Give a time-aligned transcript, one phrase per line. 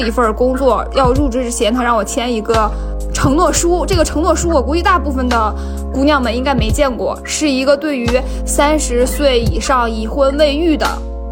[0.00, 2.70] 一份工作要入职之前，他让我签一个
[3.12, 3.84] 承诺书。
[3.86, 5.54] 这个承诺书，我估计大部分的
[5.92, 8.08] 姑娘们应该没见过，是一个对于
[8.46, 10.86] 三十岁以上已婚未育的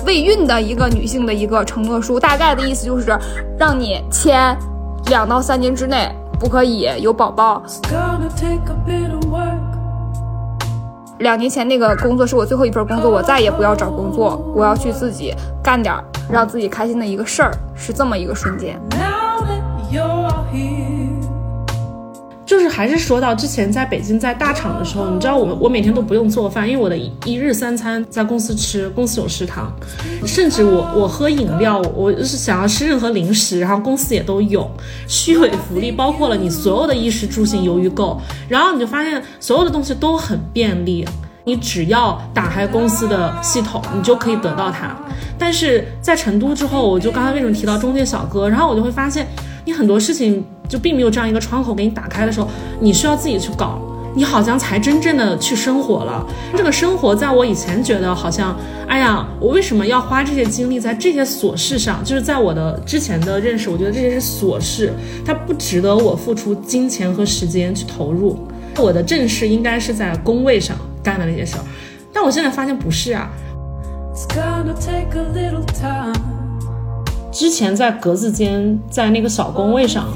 [0.07, 2.21] 未孕的一个女性的一个承诺书。
[2.21, 3.17] 大概的意思就是
[3.59, 4.57] 让你签
[5.07, 6.09] 两到三年之内
[6.39, 7.63] 不可以有宝宝。
[11.21, 15.95] 两年前那个工作是我最后一份工作，我再也不要找工作，我要去自己干点
[16.31, 18.81] 让自己开心的一个事儿，是这么一个瞬间。
[22.49, 29.71] 就是还是说到之前在北京在大厂的时候，你知道我我每天都不用做饭，因为我的一日三餐在公司吃，公司有食堂，
[30.25, 34.67] 甚至我我喝饮料，我就是想要吃任何零食，然后公司也都有，
[35.07, 38.19] 虚伪福利包括了你所有的衣食住行由于购，
[38.49, 41.07] 然后你就发现所有的东西都很便利，
[41.45, 44.97] 你只要打开公司的系统，你就可以得到它。
[45.39, 49.29] 但是在成都之后，我就刚才为什么提到中介小哥，然后我就会发现
[49.67, 50.43] 你很多事情。
[50.69, 53.81] 就并没有这样一个窗口给你打开的时候，你需要自己去搞，
[54.15, 56.25] 你好像才真正的去生活了。
[56.57, 62.05] 这个生活在我以前觉得好像，哎呀，我为什么要花这些精力在这些琐事上？
[62.05, 64.93] 就是在我的之前的认识，我觉得这些是琐事，
[65.25, 68.39] 它不值得我付出金钱和时间去投入。
[68.77, 71.65] 我的正事应该是在工位上干的那些事儿，
[72.13, 73.29] 但我现在发现不是啊。
[77.33, 80.09] 之前在格子间，在那个小工位上。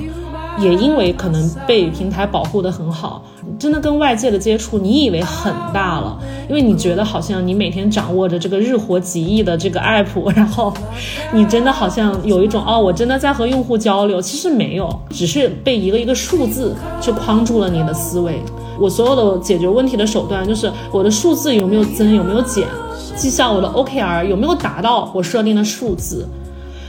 [0.58, 3.24] 也因为可能被平台保护的很好，
[3.58, 10.72] 真的跟外界的接触，你以为很大了，因为你觉得好像你每天掌握着这个日活几亿的这个 app，然后
[11.32, 18.42] 你真的好像有一种哦，我真的在和用户交流，其实没有，只是被一个一个数字去框住了你的思维。
[18.78, 22.66] 我所有的解决问题的手段就是我的数字有没有增，有没有减，
[23.16, 26.28] 绩效我的 OKR 有没有达到我设定的数字，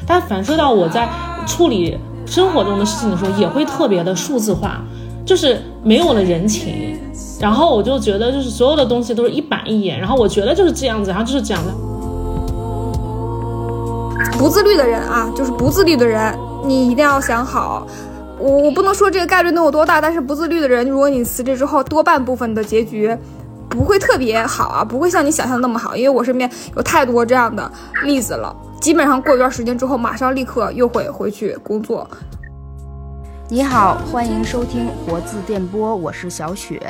[0.06, 1.08] 但反射到我在
[1.48, 1.98] 处理。
[2.34, 4.82] 生活中的事情的时候也会特别的数字化，
[5.24, 6.98] 就是没有了人情，
[7.40, 11.72] 然后我就觉得就是所有的东西都是一板一眼，然后我觉得就是这样子，然后就是这样的。
[14.36, 16.36] 不自律的人啊，就是不自律的人，
[16.66, 17.86] 你一定要想好，
[18.40, 23.16] 我我不能说这个概率能有多大，但是不自律的人，如果你辞职之后，多半部分的结局
[23.70, 27.72] 不会特别好啊，不会像你想象那么好，因为我身边有太多这样的
[28.04, 28.56] 例子了。
[28.84, 32.06] 基本上过一段时间之后，马上立刻又会回去工作。
[33.48, 36.82] 你好，欢迎收听活字电波，我是小雪。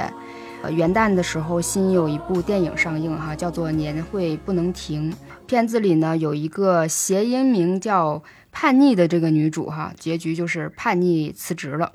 [0.63, 5.11] 呃，元旦的时候新有一部电影上映哈，叫做《年会不能停》。
[5.45, 11.91] 片子里呢有一个谐音名叫“叛逆”的这个女主哈，结局就是叛逆辞职了。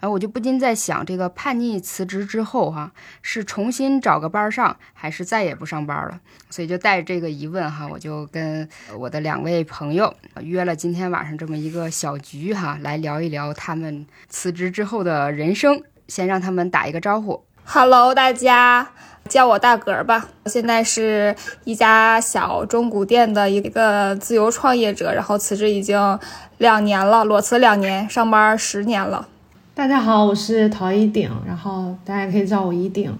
[0.00, 2.90] 然后我就不禁在想，这个叛逆辞职之后，哈，
[3.22, 6.18] 是重新找个班上，还是再也不上班了？
[6.50, 8.68] 所以就带着这个疑问，哈，我就跟
[8.98, 15.82] 我的两位朋友约了今天晚上这么一个小局，哈，来聊一聊他们辞职之后的人生。
[16.08, 18.90] 先让他们打一个招呼，Hello，大家
[19.28, 20.26] 叫我大格吧。
[20.46, 26.18] 现在是一家小中古店的一个自由创业者，然后辞职已经
[26.58, 29.28] 两年了，裸辞两年，上班十年了。
[29.80, 33.10] 大家好，我是陶一鼎，然后大家可以叫我一鼎。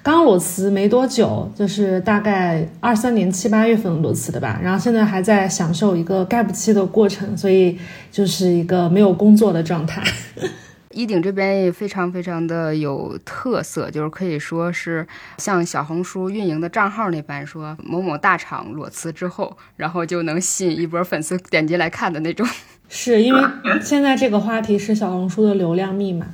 [0.00, 4.60] 刚裸辞没多久，就是大概二三年七八月份裸辞的吧。
[4.62, 7.76] 然后现在还在享受一个 gap 期的过程，所以
[8.12, 10.04] 就是一个没有工作的状态。
[10.94, 15.04] 一鼎这边也非常非常的有特色，就是可以说是
[15.38, 22.46] 像小红书运营的账号那般，说某某大厂裸辞之后，然后就能吸引一波粉丝点击来看的那种。
[22.88, 23.42] 是因为
[23.82, 26.26] 现在这个话题是小红书的流量密码，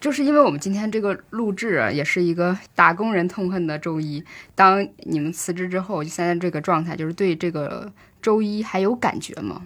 [0.00, 4.22] 就是因为我们今天这个录制啊，也是一个打工人痛恨的周一。
[4.54, 7.90] 当你们辞职之后，就现在这个状态，就是对这个
[8.22, 9.62] 周一还有感觉吗？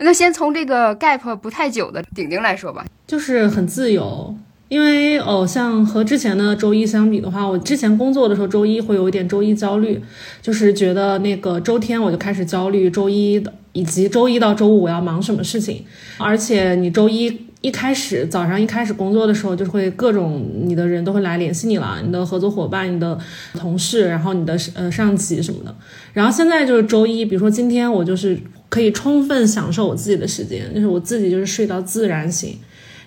[0.00, 4.34] 那先从这个 gap 不太久的顶顶来说吧，就是很自由。
[4.68, 10.02] 因为哦，像和之前的周一相比的话，我之前工作的时候周一会有一点周一焦虑，
[10.40, 15.84] 就是觉得那个周天我就开始焦虑周一的，以及周一到周五我要忙什么事情。
[16.18, 23.16] 而且你周一一开始早上一开始工作的时候，就会各种你的人都会来联系你了，你的合作伙伴、你的
[23.54, 25.74] 同事，然后你的呃上级什么的。
[26.12, 28.36] 然后现在就是周一，比如说今天我就是
[28.68, 32.56] 可以充分享受我自己的时间，就是我自己就是睡到自然醒。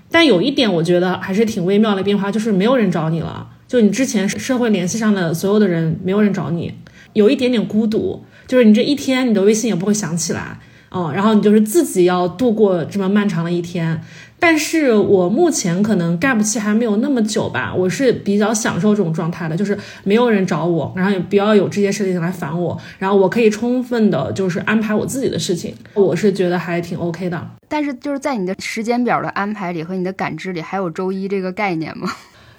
[0.09, 3.49] 但有一点，我觉得还是挺微妙的变化，就是没有人找你了。
[3.67, 6.71] 就你之前社会联系上的所有的人，没有人找你，
[7.11, 8.23] 有一点点孤独。
[8.47, 10.59] 就是你这一天，你的微信也不会响起来
[10.91, 14.01] 嗯，然后你就是自己要度过这么漫长的一天。
[14.37, 27.49] 但是我目前可能 gap 期还没有那么久吧，我是比较享受这种状态的，就是没有人找我，然后也不要有这些事情来烦我，然后我可以充分的就是安排我自己的事情，我是觉得还挺 OK 的。
[27.67, 32.11] 但是就是在你的时间表的安排里和你的感知里，还有周一这个概念吗？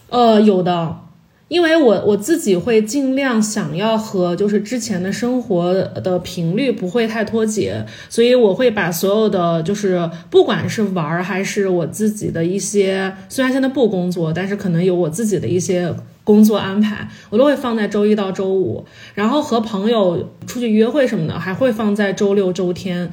[0.08, 1.05] 呃，有的。
[1.48, 15.94] 因为我我自己会尽量想要和就是之前的生活的频率不会太脱节，所以我会把所有的就是不管是玩儿还是我自己的一些，虽然现在不工作，但是可能有我自己的一些
[16.24, 18.84] 工作安排，我都会放在周一到周五，
[19.14, 23.08] 然后和朋友出去约会什么的还会放在周六周天，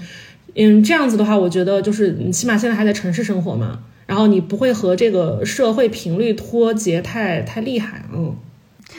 [0.56, 3.82] 嗯，这样子的话，我觉得就是你起码现在还在城市生活嘛。
[4.06, 8.36] 然后你不会和这个社会频率脱节太太厉害，嗯。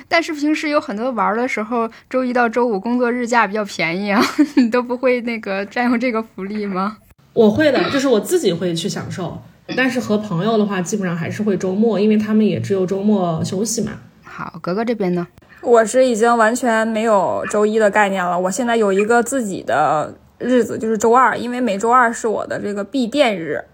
[0.08, 4.20] 但是平时有很多玩的时候，周一到周五工作日假比较便宜啊，
[4.56, 6.98] 你都不会那个占用这个福利吗？
[7.32, 9.40] 我会的，就是我自己会去享受。
[9.76, 13.92] 但是和朋友的话，基本上还是会周末，因为他们也只有周末休息嘛。
[14.22, 15.26] 好，格格这边呢？
[15.62, 18.38] 我是已经完全没有周一的概念了。
[18.38, 23.64] 我现在有一个自己的日子，就是周二，因为每周二是我的这个闭店日。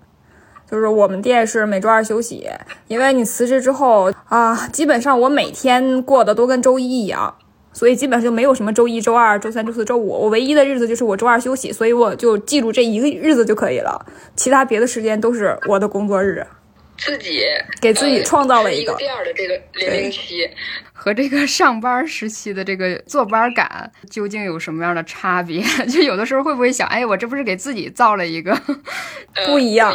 [0.70, 2.48] 就是我们店是每周二休息，
[2.86, 7.34] 因为你辞职之后啊，基本上我每天过的都跟周一一样，
[7.72, 14.06] 所以基本上就没有什么周一、周二、周三、周四周五，我唯一的日子就是我周二休息，所以我就记住这一个日子就可以了，
[14.36, 16.46] 其他别的时间都是我的工作日。
[17.00, 17.42] 自己
[17.80, 20.48] 给自己创造了一个第二的这个零零七，
[20.92, 25.62] 和这个上班时期的这个坐班感究竟有什么样的差别？
[25.88, 28.54] 就有的时候会不会想，哎，我这不是给自己造了一个
[29.46, 29.92] 不一样，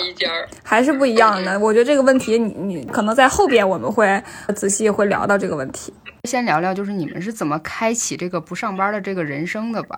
[0.63, 1.59] 还是不一样的？
[1.59, 4.21] 我觉得这个问题，你你可能在后边我们会
[4.55, 5.93] 仔细会聊到这个问题。
[6.23, 9.95] 先聊聊，就是你们是怎么开启这个不上班的这个人生的吧？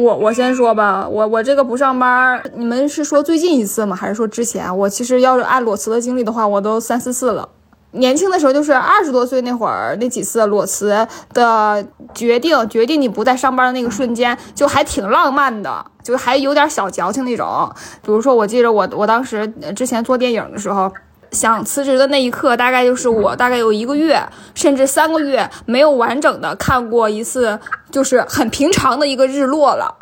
[0.00, 3.94] 我我先说吧，我我这个不上班，你们是说最近一次吗？
[3.94, 4.74] 还是说之前？
[4.78, 7.46] 我其实要是按裸辞的经历的话，我都三四次了。
[7.90, 17.70] 年轻的时候就是二十多岁那会儿那几次裸辞的决定，决定你不再上班的那个瞬间，就还挺浪漫的，就还有点小矫情那种。
[18.02, 19.46] 比如说，我记得我我当时
[19.76, 20.90] 之前做电影的时候。
[21.32, 24.22] 想辞职的那一刻，大概就是我大概有一个月，
[24.54, 27.58] 甚至三个月没有完整的看过一次，
[27.90, 29.96] 就是很平常的一个日落了。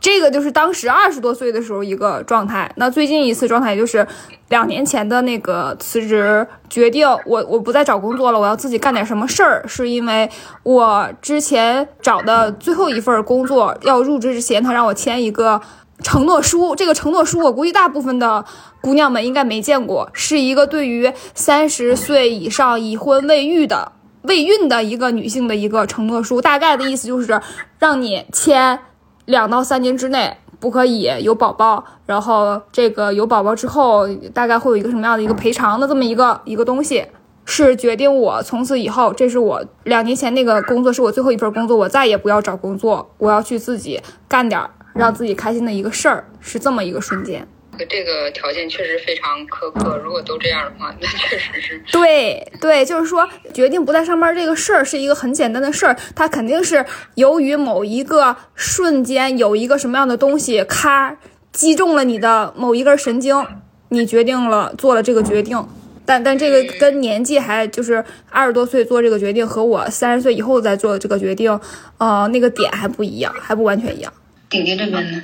[0.00, 2.70] 这个就是当时二十多岁的时候一个状态。
[2.76, 4.06] 那最近一次状态就是
[4.48, 10.30] 两年前的那个辞职决定，我我不再找工作了，我要自己干点什么事儿，是因为
[10.62, 15.60] 我之前找的最后一份工作要入职之前，他让我签一个。
[16.02, 18.44] 承诺书，这个承诺书我估计大部分的
[18.80, 23.92] 姑娘们应该没见过，是一个对于三十岁以上已婚未育的
[24.22, 26.40] 未孕的一个女性的一个承诺书。
[26.40, 27.40] 大概的意思就是
[27.78, 28.78] 让你签
[29.26, 37.06] 两到三年之内不可以有宝宝，然后这个有宝宝之后大概会有一个什么样的一个赔偿的这么一个一个东西，
[37.44, 44.60] 是决定我从此以后，这是我两年前那个工作是我最后一份工作，我再也不要找工作，我要去自己干点。
[44.94, 47.46] 让自己开心的一个事儿是这么一个瞬间，
[47.88, 49.96] 这个条件确实非常苛刻。
[49.98, 56.84] 如果都这样的话，那确实是对 对，就是说决定不再上班这个事儿是一个很简单的事儿，它肯定是
[57.14, 61.16] 由于某一个瞬间有一个什么样的东西咔
[61.52, 63.46] 击中了你的某一根神经，
[63.88, 65.66] 你决定了做了这个决定。
[66.06, 71.60] 但但这个跟年纪还就是二十多岁做这个决定和我三十岁以后再做这个决定，
[71.98, 74.12] 呃，那个点还不一样，还不完全一样。
[74.50, 75.22] 顶顶这边呢？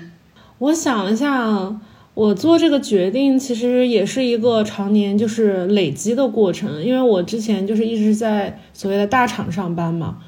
[0.58, 1.78] 我想一下，
[2.14, 10.18] 我做这个决定其实也是一个常年就是累积的过程，因为我之前就是一直在所谓的大厂上班嘛，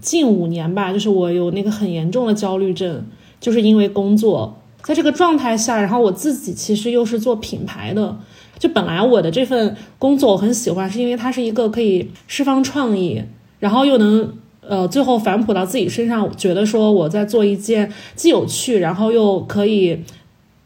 [0.00, 3.04] 近五年吧，就是我有那个很严重的焦虑症，
[3.40, 8.16] 就是因为工作，在这个状态下，然后我自己其实又是做品牌的，
[8.60, 13.24] 就本来我的这份工作我很喜欢，是因为它是一个可以释放创意，
[13.58, 14.32] 然后又能。
[14.68, 19.98] 呃，最后反哺到自己身上，觉得说我在做一件既有趣，然后又可以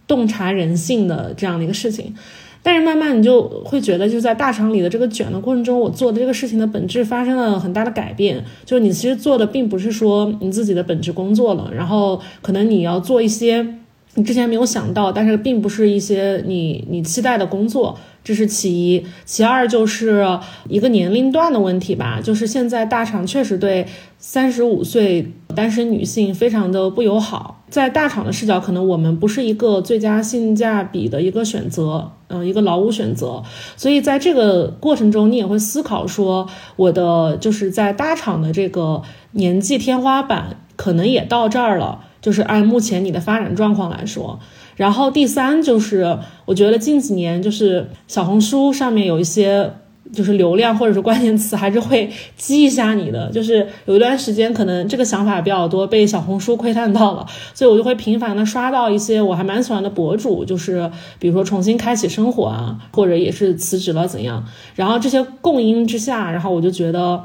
[0.06, 2.14] 洞察人性的这样的一个事情。
[2.62, 8.44] 但是慢慢你就会觉得，就在大厂里的这个卷的过程中，我做的这个事情的本质发生了很大的改变。
[8.66, 13.66] 就是你其实做的并不是说你自己的本职工作了，然后可能你要做一些
[14.14, 17.98] 你之前没有想到，但是并不是一些你你期待的工作。
[18.22, 23.86] 这是其一，其二就是一个年龄段的问题吧，就是现在大厂确实对
[24.18, 33.42] 三十五岁单身女性非常的不友好，在大厂的视角，可能我们不是一个最佳性价比的一个选择，嗯，一个劳务选择，
[33.76, 36.46] 所以在这个过程中，你也会思考说，
[36.76, 42.04] 我的就是在大厂的这个年纪天花板可能也到这儿了。
[42.20, 44.38] 就是按目前你的发展状况来说。
[44.80, 49.70] 然后第三就是，我觉得近几年就是小红书上面有一些。
[50.12, 64.44] 就是流量或者是关键词还是会激一下你的，就是有一段时间可能这个想法比较多，被小红书窥探到了，所以我就会频繁的刷到一些我还蛮喜欢的博主，就是比如说重新开启生活啊，或者也是辞职了怎样，
[64.74, 67.22] 然后这些共因之下，然后我就觉得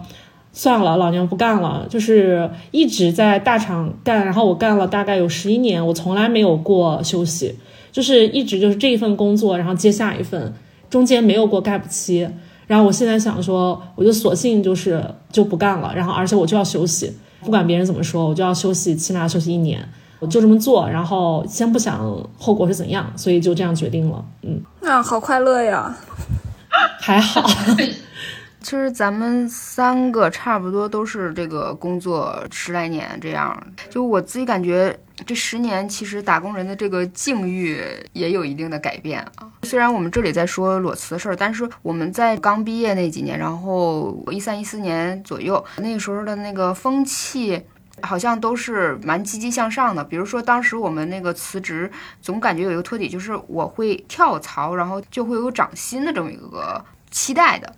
[0.58, 7.54] 算了，老娘不干了，就是一直在大厂干，然后我干了大概有十一年，我从来没有过休息，
[7.92, 10.54] 就是一直就是这一份工作，然后接下一份，
[10.90, 12.26] 中间没有过 gap 期。
[12.68, 19.86] 然后我现在想说，我就索性就是就不干了，然后而且我就要休息，不管别人怎么说，我就要休息，起码休息一年，
[20.20, 20.90] 我就这么做。
[20.90, 22.00] 然后先不想
[22.40, 24.24] 后果是怎样，所以就这样决定了。
[24.42, 25.94] 嗯，啊，好快乐呀，
[27.02, 27.46] 还好。
[28.66, 33.56] 其实咱们三个差不多都是这个工作十来年这样，
[33.92, 37.80] 就我自己感觉这十年其实打工人的这个境遇
[38.14, 39.48] 也有一定的改变啊。
[39.62, 47.62] 虽然我们这里在说裸辞的事儿，但是我们在刚毕业那几年，然后一三一四年左右，那时候的那个风气
[48.02, 50.04] 好像都是蛮积极向上的。
[50.04, 57.72] 比如说当时我们那个辞职，总感觉有一个托底，就是我会跳槽，然后就会有涨薪的这么一个期待的。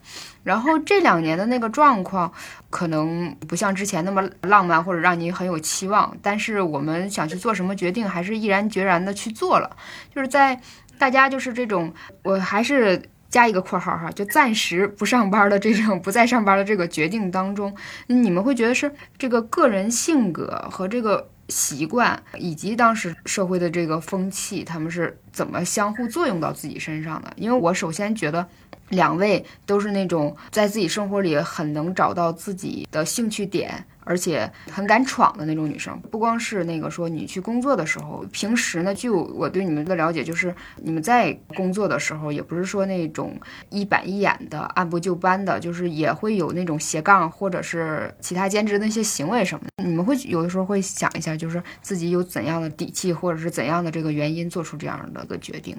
[0.47, 2.31] 然后这两年的那个状况，
[2.69, 9.75] 可能不像之前那么浪漫或者让你很有期望，但是我们想去做什么决定，还是毅然决然的去做了。
[10.15, 10.57] 就是在
[10.97, 17.75] 大家就是这种，我还是加一个括号哈，就暂时不上班的这种不再上班的这个决定当中，
[18.07, 27.33] 你们会觉得是这个个人性格和这个习惯，以及当时社会的这个风气，他们是怎么相互作用到自己身上的？
[27.35, 28.47] 因为我首先觉得。
[28.89, 35.99] 两位都是那种在自己生活里很能找到自己的兴趣点，而且很敢闯的那种女生。
[36.09, 43.37] 不光是那个说你去工作的时候，平时呢，据我对你们的了解，就是你们在工作的时候，也不是说那种
[43.69, 49.83] 一板一眼的、按部就班的，就是也会有那种斜杠或者是其他兼职的一些行为什么的。
[49.83, 55.77] 你们会有的时候会想一下，就是自己有怎样的底气，或者是怎样的这个原因做出这样的个决定。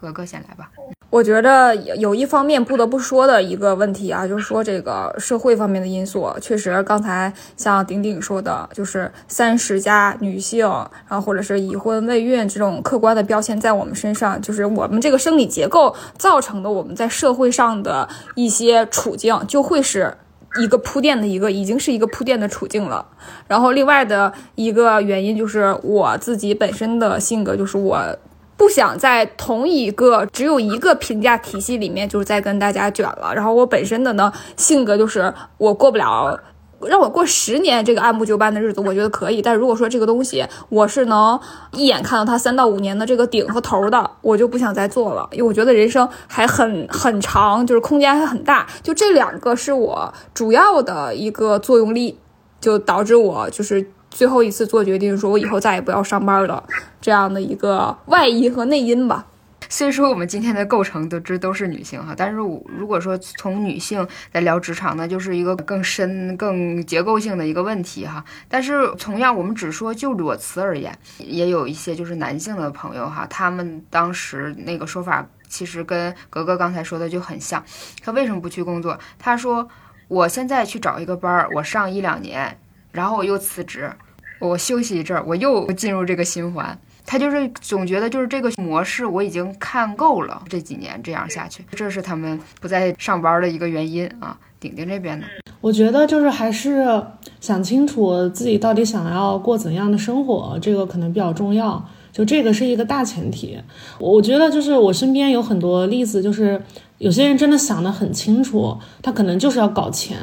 [0.00, 0.70] 格格先来吧。
[1.10, 10.64] 我觉得有一方面不得不说的一个问题啊，就是说这个社会方面的因素，确实刚才像顶顶说的，就是三十加女性，
[11.08, 20.16] 然后或者是已婚未孕这种客观的标签在我们身上，就是我们这个生理结构造成的，我们在社会上的一些处境，就会是
[20.60, 23.04] 一个铺垫的一个，已经是一个铺垫的处境了。
[23.48, 28.16] 然后另外的一个原因就是我自己本身的性格，就是我。
[28.60, 33.32] 不想在同一个只有一个评价体系里面，就是在跟大家卷了。
[33.34, 36.38] 然后我本身的呢性格就是我过不了，
[36.82, 39.40] 让我过十年这个按部就班的日子，我觉得可以。
[39.40, 41.40] 但如果说这个东西我是能
[41.72, 48.66] 一眼看到它三到五年的这个顶和头的，我就不想再做了，因为我觉得人生还很很长，就是空间还很大。
[48.82, 52.18] 就这两个是我主要的一个作用力，
[52.60, 53.90] 就导致我就是。
[54.10, 56.62] 最后一次做决定，说我以后再也不要上班了，
[57.00, 59.26] 这样的一个外因和内因吧。
[59.68, 68.24] 虽说我们今天的构成都这都是女性哈，但是我如果说从女性来聊职场，那就是一个更深、更结构性的一个问题哈。
[68.48, 77.62] 但是同样，我们只说就裸辞而言，也有一些就是男性的朋友哈，他们当时那个说法其实跟格格刚才说的就很像。
[78.02, 78.98] 他为什么不去工作？
[79.20, 79.68] 他说
[80.08, 82.58] 我现在去找一个班儿，我上一两年。
[82.92, 83.90] 然后我又辞职，
[84.38, 86.78] 我休息一阵儿，我又进入这个循环。
[87.06, 94.38] 他就是总觉得就是这个模式我已经看够了，这几年这样下去，这是他们不再上班的一个原因啊。
[94.60, 95.26] 顶顶这边呢，
[95.62, 97.02] 我觉得就是还是
[97.40, 101.82] 想清楚自己到底想要过怎样的生活，这个可能比较重要。
[102.12, 103.58] 就这个是一个大前提。
[103.98, 106.62] 我觉得就是我身边有很多例子，就是
[106.98, 110.18] 有些人真的想得很清楚，他可能就是要搞钱。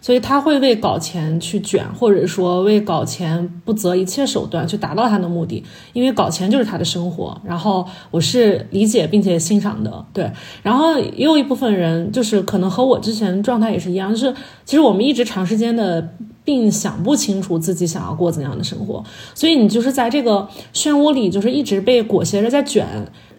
[0.00, 5.62] 所以他会为搞钱去卷，或者说为搞钱不择一切手段去达到他的目的，
[5.92, 7.40] 因为搞钱就是他的生活。
[7.44, 10.30] 然后我是理解并且欣赏的，对。
[10.62, 16.14] 然后也有一部分人就是可能和我之前状态也是一样，就是其实我们一直长时间的
[16.44, 19.02] 并想不清楚自己想要过怎样的生活，
[19.34, 22.86] 所以你就是在这个漩涡里，就是一直被裹挟着在卷。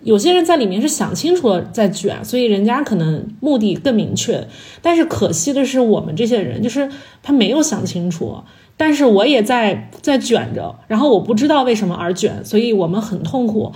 [0.04, 4.48] 有些人在里面是想清楚了再卷，所以人家可能目的更明确。
[4.82, 6.90] 但是可惜的是，我们这些人就是
[7.22, 8.38] 他没有想清楚，
[8.78, 13.72] 但是我也在在卷着，然后我不知道为什么而卷，所以我们很痛苦。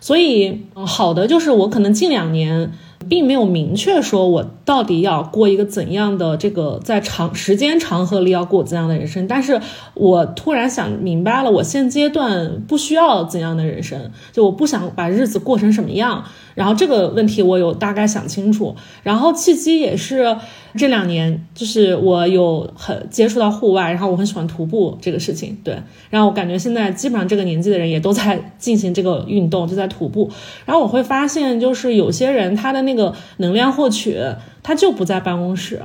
[0.00, 2.72] 所以好的就是我可能近两年
[3.08, 9.60] 并没有明确说我到底要过一个怎样的这个在长时间长河里要过怎样的人生，但是
[9.94, 16.24] 我突然想明白了，我现阶段不需要怎样的人生，就我不想把日子过成什么样。
[16.54, 18.74] 然后这个问题我有大概想清楚，
[19.04, 20.36] 然后契机也是
[20.76, 25.78] 这两年，就是我有很接触到户外，然后我很喜欢徒步这个事情，对，
[26.10, 30.28] 然后我感觉现在基本上这个年纪的人也都在进行这个运动，就在徒步，
[30.66, 34.16] 然后我会发现就是有些人他的那个能量获取，
[34.62, 35.82] 他就不在办公室，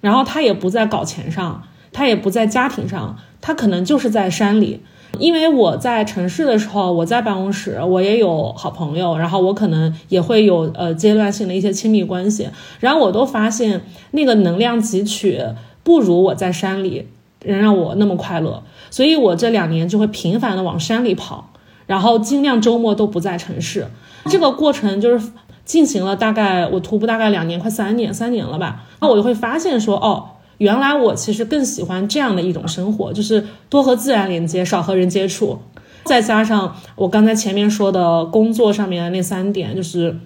[0.00, 1.62] 然后他也不在搞钱上，
[1.92, 4.80] 他也不在家庭上，他可能就是在山里。
[5.18, 12.48] 因为我在城市的时候，我在办公室，我也有好朋友，然后我可能也会有呃阶段性的一些亲密关系，
[12.80, 13.80] 然后我都发现
[14.12, 15.42] 那个能量汲取
[15.82, 17.08] 不如我在山里
[17.44, 21.52] 能让我那么快乐，所以我这两年就会频繁的往山里跑，
[21.86, 23.86] 然后尽量周末都不在城市。
[24.26, 25.30] 这个过程就是
[25.68, 30.30] 进行了大概我徒步大概两年，快三年，三年了吧，那我就会发现说哦。
[30.56, 35.60] 原来我其实更喜欢这样的一种生活，就是多和自然连接，少和人接触，
[36.04, 40.18] 再加上我刚才前面说的工作上面的那三点，就是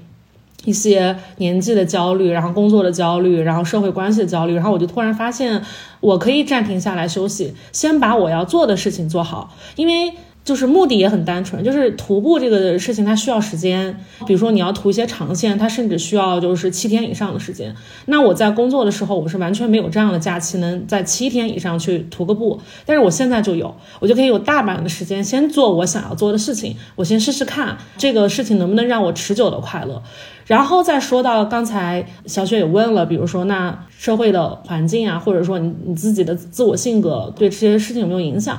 [0.65, 5.61] 一些年纪的焦虑，然后工作的焦虑，然后社会关系的焦虑，然后我就突然发现，
[6.01, 10.15] 我可以暂停下来休息，先把我要做的事情做好，因为。
[10.45, 13.97] 就是目的也很单纯，就是徒步这个事情它需要时间，
[14.27, 17.73] 比如说你要徒一些长线，它甚至需要就是七天以上的时间。
[18.07, 22.61] 那我在工作的时候，我是完全没有这样的假期，能在七天以上去徒个步。
[22.85, 30.03] 但是我现在就有，我就可以有大把的时间先做我想要做的事情，我先试试看这个事情能不能让我持久的快乐。
[30.45, 38.59] 然后再说到刚才小雪也问了，比如说那社会的环境啊，或者说你你自己的自我性格对这些事情有没有影响？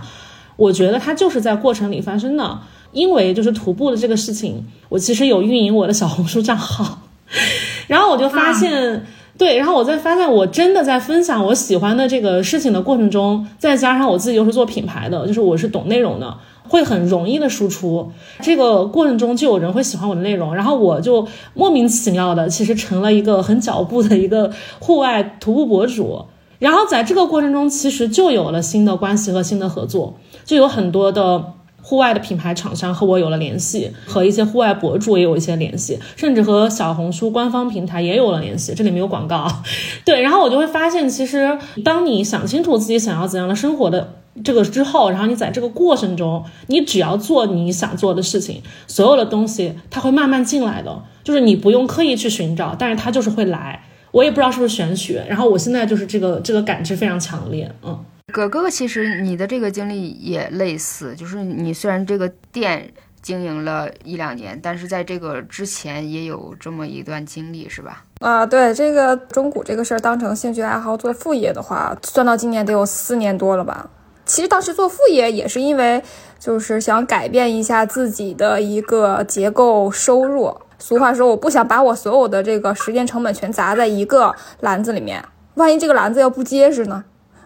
[0.56, 2.60] 我觉得它就是在过程里发生的，
[2.92, 7.00] 因为就是徒步的这个事情，我其实有运营我的小红书账号，
[7.88, 9.06] 然后我就发现，
[9.38, 26.26] 对，然后我在发现我真的在分享我喜欢的这个事情的过程中，再加上我自己又是做品牌的，就是我是懂内容的，会很容易的输出，这个过程中就有人会喜欢我的内容，然后我就莫名其妙的其实成了一个很脚步的一个户外徒步博主，
[26.60, 30.16] 然后在这个过程中其实就有了新的关系和新的合作。
[30.46, 38.74] 就有很多的户外的品牌厂商和我有了联系，和一些户外博主也有一些联系，甚至和小红书官方平台也有了联系。
[38.74, 39.52] 这里没有广告，
[40.06, 40.22] 对。
[40.22, 53.84] 然后我就会发现，其实当你想清楚自己想要怎样的生活的这个之后，然后你在这个过程中，你只要做你想做的事情，所有的东西它会慢慢进来的，就是你不用刻意去寻找，但是它就是会来。
[54.12, 58.00] 我也不知道是不是玄学，然后我现在就是这个这个感知非常强烈，嗯。
[58.34, 62.92] 葛哥哥，其实你的这个经历也类似，就是你虽然这个店
[63.22, 68.04] 经营了一两年，但是在这个之前也有这么一段经历，是吧？
[68.22, 73.88] 啊，对，这个中古这个事儿当成兴趣爱好做副业的话，算到今年得有四年多了吧。
[74.26, 76.02] 其实当时做副业也是因为
[76.40, 80.58] 就是想改变一下自己的一个结构收入。
[80.80, 87.04] 俗话说，我不想把我所有的这个时间成本全砸在一个篮子里面，万一这个篮子要不结实呢？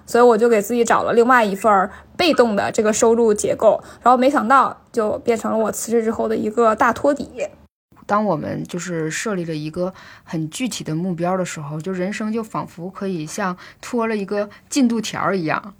[0.07, 7.29] 所以我就给自己找了另外一份被动的这个收入结构，然后没想到就变成了我辞职之后的一个大托底。
[8.07, 9.93] 当我们就是设立了一个
[10.23, 15.75] 很具体的目标的时候，就人生就仿佛可以像拖了一个进度条一样。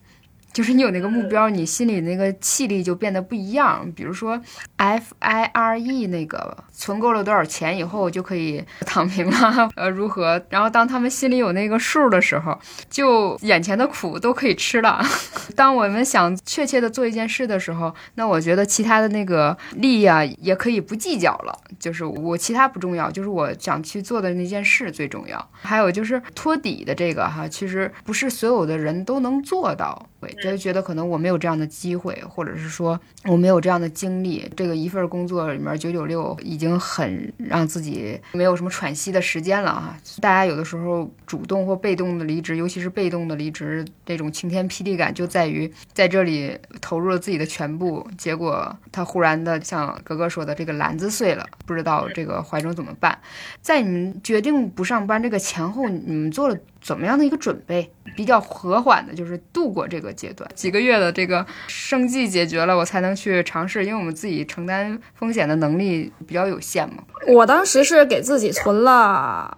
[0.52, 3.90] 就是你有那个目标，你心里那个气力就变得不一样。
[3.94, 4.42] 比如说
[4.78, 10.40] ，F I R E 那个存够了多少钱以后就可以躺平了， 呃，如何？
[10.50, 15.04] 然后当他们心里有那个数的时候，就眼前的苦都可以吃了。
[15.56, 21.60] 当我们想确切的做一件事的时候，那我觉得其他的那个利益啊也可以不计较了。
[21.80, 25.50] 就是我其他不重要，就是我想去做的那件事最重要。
[25.52, 30.08] 还有就是托底的这个哈，其实不是所有的人都能做到。
[30.44, 34.50] 就觉得可能我没有这样的机会，或者是说我没有这样的经历。
[34.58, 39.98] 这个一份工作里面九九六已经经很让自己没有什么喘息的时间了啊！
[40.22, 53.18] 大家有的时候主动或被动的离职，尤其是被动的离职，这种晴天霹雳感就在于在这里投入了自己的全部，结果他忽然的像格格说的，这个篮子碎了，不知道这个怀中怎么办。
[53.62, 56.58] 在你们决定不上班这个前后，你们做了。
[56.88, 67.04] 怎么样的一个准备比较和缓的，就是度过这个阶段，几个月的这个生计解决了，我才能去尝试，因为我们自己承担风险的能力比较有限嘛。
[67.28, 69.58] 我当时是给自己存了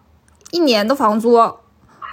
[0.50, 1.38] 一年的房租，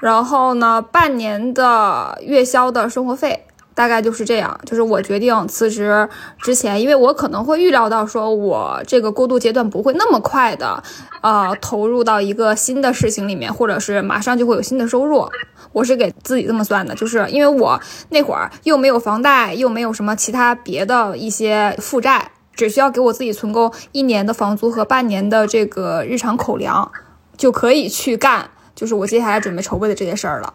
[0.03, 3.47] 然后呢，半年的月销的生活费，
[3.77, 4.59] 大概就是这样。
[4.65, 6.09] 就是我决定辞职
[6.39, 10.83] 之前，因为我可能会预料到，说我这个过渡阶段不会那么快的，
[11.23, 15.29] 呃，投入到一个新的事情里面，或者是马上就会有新的收入。
[15.73, 26.91] 我是给自己这么算的，就是因为我那会儿又没有房贷，又没有什么其他别的一些负债，只需要给我自己存够一年的房租和半年的这个日常口粮，
[27.37, 28.49] 就可以去干。
[28.75, 30.55] 就是我接下来准备筹备的这些事儿了。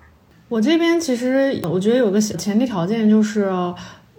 [0.51, 3.49] 我这边其实我觉得有个前提条件就是，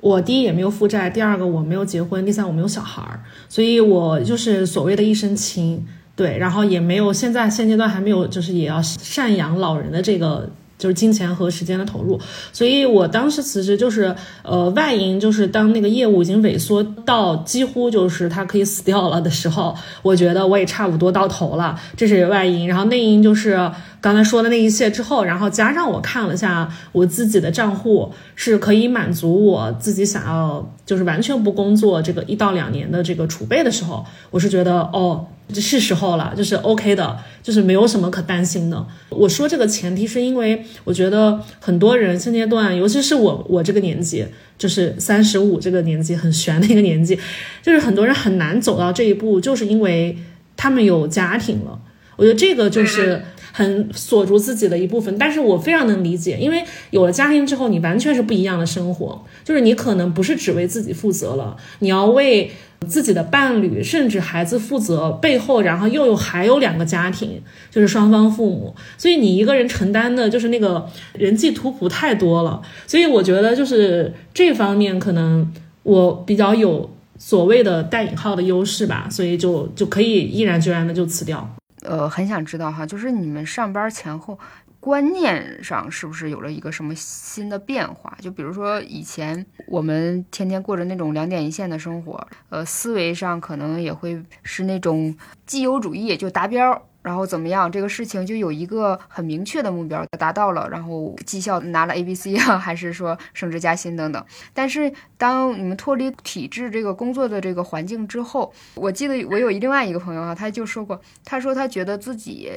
[0.01, 10.49] 我第一也没有负债，第二个我没有结婚，第三我没有小孩儿，所以我就是所谓的一身轻，对，然后也没有现在现阶段还没有就是也要赡养老人的这个。
[10.79, 12.19] 就是金钱和时间的投入，
[12.53, 22.67] 所以我当时辞职就是，呃，外因就是当那个业务已经萎缩到几乎就是它可以死掉了的时候，我觉得我也差不多到头了，这是外因。
[22.67, 23.71] 然后内因就是
[24.03, 35.27] 刚才说的那一切之后，然后加上我看了下我自己的账户，是可以满足我自己想要就是完全不工作这个一到两年的这个储备的时候，我是觉得哦。
[35.53, 38.87] 这是时候了，就是 OK 的，就是没有什么可担心的。
[39.11, 44.25] 我说这个前提是因为我觉得很多人现阶段，尤其是我我这个年纪，
[44.57, 47.19] 就是三十五这个年纪很悬的一个年纪，
[47.61, 50.17] 就是很多人很难走到这一步，就是因为
[50.57, 51.79] 他们有家庭了。
[52.17, 62.51] 我觉得这个就是很锁住自己的一部分，但是我非常能理解，因为有了家庭之后，你完全是不一样的生活，就是你可能不是只为自己负责了，你要为。
[62.89, 75.49] 自己的伴侣甚至孩子负责背后，然后又有还有两个家庭，就是双方父母，所以你一个人承担的就是那个人际图谱太多了，所以我觉得就是这方面可能
[75.85, 81.49] 我比较有所谓的带引号的优势吧，所以就就可以毅然决然的就辞掉。
[81.83, 84.39] 呃，很想知道哈，就是你们上班前后。
[84.81, 88.13] 观念上是不是有了一个什么新的变化？
[88.21, 95.17] 就比如说以前我们天天过着那种两点一线的生活，呃，思维上可能也会是那种
[95.47, 104.25] 既有主义，就达标，然后怎么样，这个事情就有一个很明确的目标，达到了，然后绩效拿了 A、B、C 啊， 还是说升职加薪等等。
[104.55, 112.51] 但是当你们脱离体制这个工作的这个环境之后，我记得我有一另外一个朋友啊，他就说过，他说他觉得自己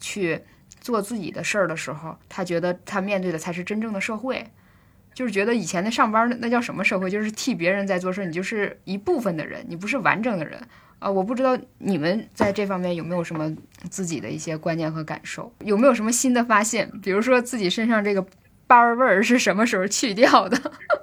[0.00, 0.40] 去。
[0.80, 4.46] 做自己的事儿的时候，他觉得他面对的才是真正的社会，
[5.12, 10.60] 就是觉得以前的上班那叫什么社会，就是替别人在做事，你就是一部分的人，你不是完整的人
[10.98, 11.10] 啊！
[11.10, 13.54] 我不知道你们在这方面有没有什么
[13.90, 16.90] 自己的一些观念和感受，有没有什么新的发现？
[17.02, 18.24] 比如说自己身上这个
[18.66, 20.58] 班味儿是什么时候去掉的？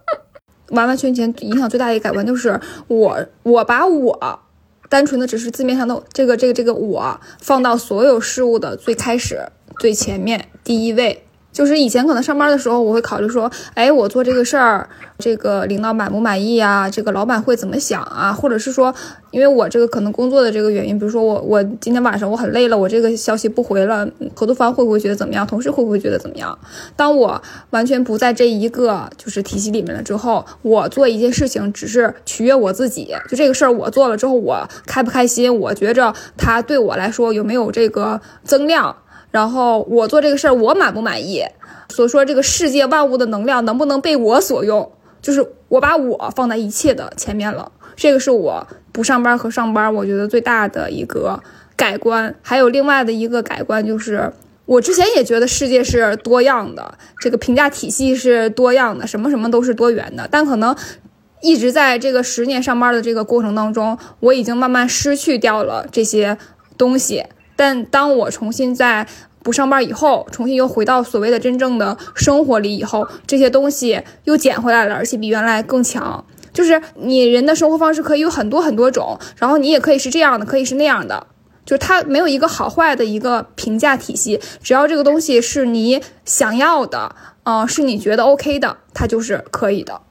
[0.69, 4.39] 完完全全影响最大的一个改观就是我，我把我。
[4.87, 9.43] 单纯的只是字面上的这个这个这个我放到所有事物的最开始
[9.79, 11.25] 最前面第一位。
[11.55, 16.89] 就是以前可能上班的时候，我会考虑说，哎，我做这个事儿，这个领导满不满意啊？
[16.89, 18.33] 这个老板会怎么想啊？
[18.33, 18.93] 或者是说，
[19.31, 25.47] 因为我这个可能工作的这个原因，比如说我我今天晚上我很累了，我这个消息不回了，合作方会不会觉得怎么样？
[25.47, 26.59] 同事会不会觉得怎么样？
[26.97, 35.57] 当我完全不在这一个就是体系里面了之后，我做一件事情只是取悦我自己，就这个事儿我做了之后，我开不开心？
[35.57, 38.97] 我觉着它对我来说有没有这个增量？
[39.35, 41.43] 然后我做这个事儿，我满不满意？
[41.89, 44.89] 所说这个世界万物的能量能不能被我所用？
[45.21, 47.69] 就是我把我放在一切的前面了。
[47.97, 51.37] 这个是我不上班和上班，我觉得最大的一个
[51.75, 52.33] 改观。
[52.41, 54.31] 还有另外的一个改观，就是
[54.65, 60.25] 我之前也觉得世界是多样的，这个评价体系是多样的，什么什么都是多元的。
[60.31, 60.73] 但可能
[61.41, 66.37] 一直在这个十年上班的这个过程当中，我已经慢慢失去掉了这些
[66.77, 67.25] 东西。
[67.55, 69.07] 但当我重新在
[69.43, 76.25] 不上班以后，重新又回到所谓的真正的生活里以后，这些东西又捡回来了，而且比原来更强。
[76.51, 81.27] 就是你人的生活方式可以有很多很多种，然后你也可以是这样的，可以是那样的，
[81.65, 84.39] 就是它没有一个好坏的一个评价体系。
[84.63, 90.01] 只要这个东西是你想要的，嗯，是你觉得 OK 的，它就是可以的。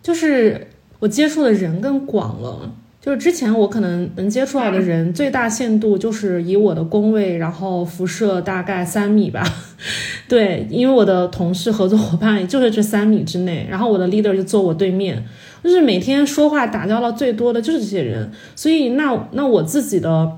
[0.00, 2.70] 就是我接触的人更广了。
[3.04, 9.42] 就是之前我可能能接触到的人，最大限度就是以我的工位，然后辐射大概三米吧。
[10.28, 15.20] 对，因为我的同事、合作伙伴也就是这三米之内，然后我的 leader 就坐我对面，
[15.64, 20.30] 就是每天说话打交道最多的就是这些人，所以那那我自己的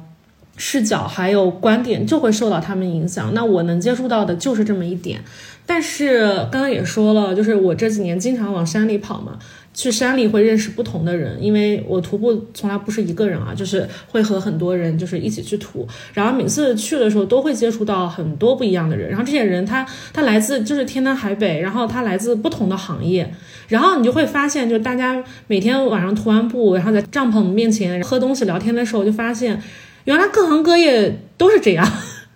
[0.56, 3.34] 视角还有观点就会受到他们影响。
[3.34, 5.20] 那我能接触到的就是这么一点，
[5.66, 9.38] 但是刚刚也说了，就是我这几年经常往山里跑嘛。
[9.74, 23.28] 去山里会认识不同的人，因为我徒步从来不是一个人啊，就是会和很多人就是一起去徒，然后每次去的时候都会接触到很多不一样的人，然后这些人他他来自就是天南海北，然后他来自不同的行业，
[23.66, 29.60] 然后你就会发现，就是大家每天晚上徒完步，然后在帐篷面前喝东西聊天的时候，就发现
[30.04, 31.84] 原来各行各业都是这样。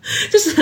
[0.33, 0.55] 就是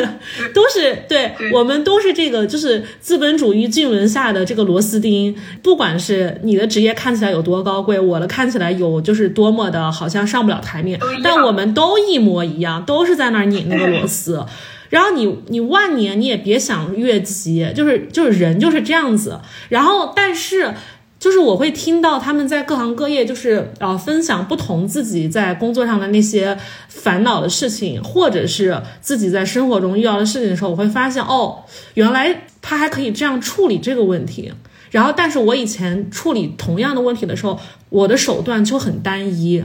[0.52, 5.34] 都是对我们都是这个，就是资本主义巨轮下的这个螺丝钉。
[5.62, 14.44] 不管是你的职业看起来有多高贵，我的看起来有就是多么的好像上不了台面，但我们都一模一样，都是在那儿拧那个螺丝。
[14.90, 19.40] 然后你你万年你也别想越级，就是就是人就是这样子。
[19.68, 20.74] 然后但是。
[21.18, 26.56] 就是我会听到他们在各行各业，就是呃分享不同自己在工作上的那些
[26.88, 34.52] 烦恼的事情，或者是自己在生活中遇到的事情的时候，我会发现哦，原来他还可以这样处理这个问题。
[34.90, 39.64] 然后，但是我以前处理同样的问题的时候，我的手段就很单一。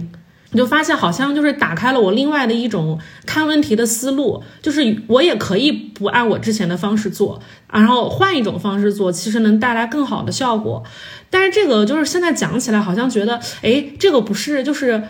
[0.51, 10.83] 你就发现好像就是打开了我另外的一种看问题的思路，就是我也可以不按我之前的方式做，然后换一种方式做，其实能带来更好的效果。
[11.29, 15.03] 但是这个就是现在讲起来，好像觉得，哎，这个不是就是。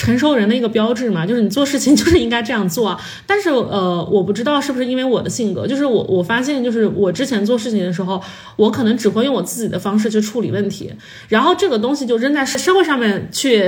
[0.00, 2.98] 成熟人的一个标志嘛，就是你做事情 就是应该这样做。
[3.26, 8.18] 但是呃，我不知道是不是因为我的性格，就是我我发现，就是我之前做事情的时候，
[8.56, 10.90] 我可能只会用我自己的方式去处理问题，
[11.28, 13.62] 然后这个东西就扔在社会上面去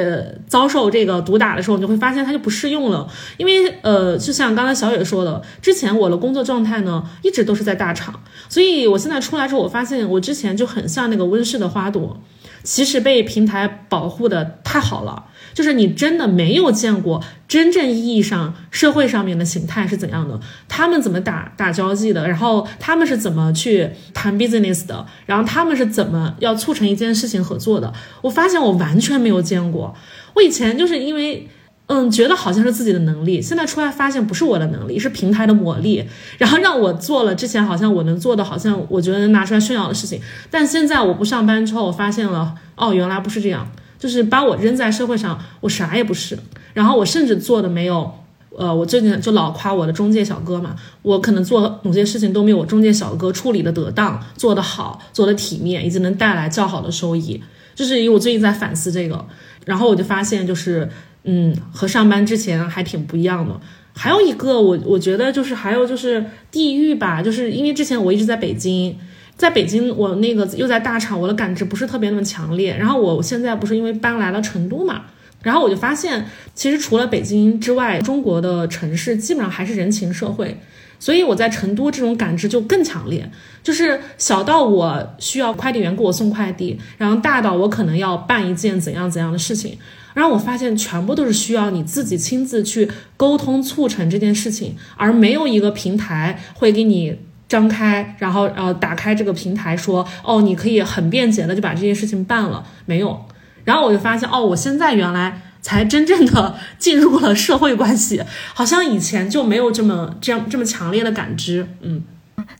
[0.48, 3.06] 遭受这个毒打的时候，你就会发现它就不适用了。
[3.36, 8.18] 因为呃，就像刚才小野说的，之前我的工作状态呢，一直都是在大厂，
[8.48, 12.18] 所以我现在出来之后，我发现我之前就很像那个温室的花朵，
[12.62, 15.26] 其实被平台保护的太好了。
[15.54, 27.92] 就是你真的没有见过真正意义上社会上面的形态是怎样的，他们怎么打打交际的，然后他们是怎么去谈 business 的，然后他们是怎么要促成一件事情合作的。
[28.22, 29.94] 我发现我完全没有见过。
[30.34, 31.46] 我以前就是因为
[31.94, 36.02] 嗯觉得好像是自己的能力，现在出来发现不是我的能力，是平台的魔力，
[36.38, 40.18] 然后让我做了之前好像我能做的，好像我觉得能拿出来炫耀的事情。
[40.50, 43.70] 但现在我不上班之后，我发现了哦，原来不是这样。
[43.98, 46.36] 就是把我扔在社会上，我啥也不是。
[46.72, 48.12] 然后我甚至做的没有，
[48.56, 57.40] 呃，我最近就老夸我的中介小哥嘛，我可能做某些事情都没有我中介小哥处理的得当，做得好，做的体面，以及能带来较好的收益。
[57.76, 59.24] 就是因为我最近在反思这个，
[59.66, 60.90] 然后我就发现，就是
[61.24, 63.60] 嗯，和上班之前还挺不一样的。
[63.94, 68.96] 还有一个，我我觉得就是还有就是地域吧，就是因为之前我一直在北京。
[69.34, 72.76] 在北京，我那个又在大厂，我的感知不是特别那么强烈。
[72.76, 75.06] 然后我现在不是因为搬来了成都嘛，
[75.42, 80.60] 然后我就发现，其实除了北京之外，中国的城市基本上还是人情社会。
[81.00, 83.28] 所以我在成都这种感知就更强烈，
[83.64, 89.76] 就是小到我需要快递员给我送快递，然后大到我可能要办一件怎样怎样的事情，
[90.14, 97.18] 然后我发现全部都是需要你自己亲自去沟通促成这件事情，而没有一个平台会给你。
[97.48, 103.26] 张开，然后呃，打开这个平台，说哦，你可以很便捷的就把这件事情办了，没有。
[103.64, 108.22] 然后我就发现，哦，我现在原来才真正的进入了社会关系，
[108.54, 111.68] 好像以前就没有这么这样这么强烈的感知。
[111.82, 112.02] 嗯，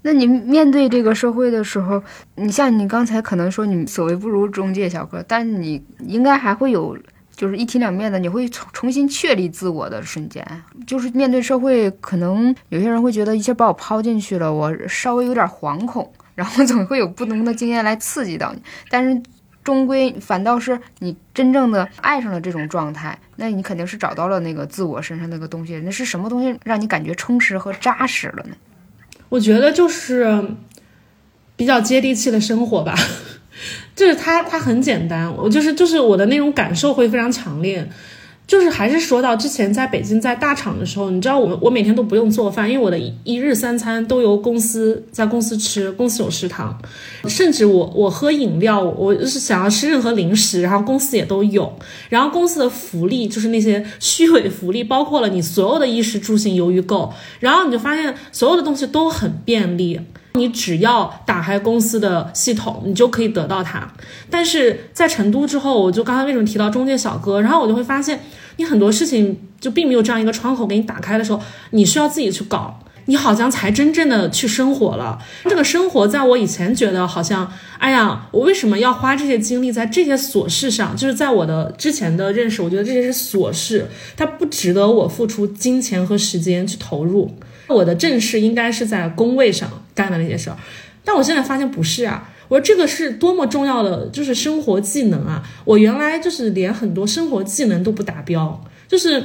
[0.02, 2.02] 那你面对这个社会的时候，
[2.34, 6.98] 你像你刚才可能说你所谓不如中介小哥，但你应该还会有。
[7.42, 10.46] 就是一体两面的，你会重重新确立自我的瞬间。
[10.86, 18.62] 就是面对社会，可能有些人会觉得一下把我抛进去了，我稍微有点惶恐，然后总会有不同的经验来刺激到你。
[18.88, 19.20] 但是
[19.64, 25.80] 终归反倒是你真正的爱上了这种状态，那你肯定是找到了那个自我身上那个东西。
[25.80, 28.54] 那是什么东西让你感觉充实和扎实了呢？
[29.30, 30.44] 我觉得就是
[31.56, 32.94] 比较接地气的生活吧。
[33.94, 35.32] 就是它，它很简单。
[35.36, 37.88] 我就是就是我的那种感受会非常强烈。
[38.44, 46.76] 就是还是说到之前在北京在大厂的时候，你知道我我每天都不用做饭，因为我的一日三餐都由公司在公司吃，公司有食堂。
[47.28, 51.72] 甚至我我喝饮料，我就是想要吃任何零食，然后公司也都有。
[52.10, 57.10] 然后公司的福利就是那些虚伪福利，包括了你所有的衣食住行由于购。
[57.38, 59.98] 然后你就发现所有的东西都很便利。
[60.34, 63.86] 你只要打开公司的系统，你就可以得到它。
[64.30, 68.20] 但是在成都之后，我就刚才为什么提到中介小哥，然后我就会发现，
[68.56, 71.40] 你很多事情就并没有这样一个窗口给你打开的时候，
[71.70, 75.18] 你需要自己去搞，你好像才真正的去生活了。
[75.44, 80.96] 这个生活在我以前觉得好像，哎呀，我为什么要花这些精力在这些琐事上？
[80.96, 87.36] 就是在我的之前的认识，我觉得这些是琐事，它不值得我付出金钱和时间去投入。
[87.68, 90.56] 我的正事应该是在工位上干的那些事儿，
[91.04, 92.28] 但我现在发现不是啊。
[92.48, 95.42] 我说这个是多么重要的，就是生活技能啊！
[95.64, 99.22] 我原来就是连很多生活技能都不达标，就是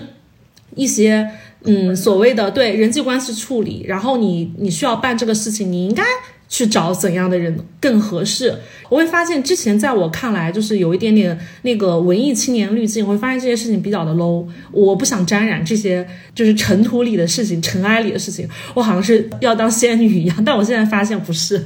[0.76, 1.30] 一些
[1.64, 6.04] 嗯所谓的对人际关系处理，然后你你需要办这个事情，你应该。
[6.50, 8.56] 去找怎样的人更合适？
[8.90, 14.48] 我会发现之前在我看来就是有一点点那个文艺青年滤镜，我会发现这些事情比较的 low。
[14.72, 20.44] 我不想沾染这些就是尘土里的事情、尘埃里的事情，我好像是要当仙女一样。
[20.46, 21.62] 但我现在发现不是，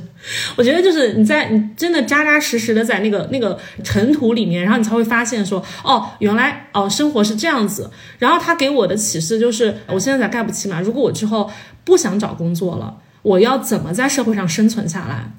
[0.55, 7.89] 我觉得就是你在你真的扎扎实实的在那个那个尘土里面，然后你才会发现说哦，原来哦生活是这样子。
[8.17, 11.47] 然后他给我的启示就是，我现在在盖不起嘛，如果我之后
[11.83, 12.97] 不想找工作了。
[13.23, 15.31] 我要怎么在社会上生存下来？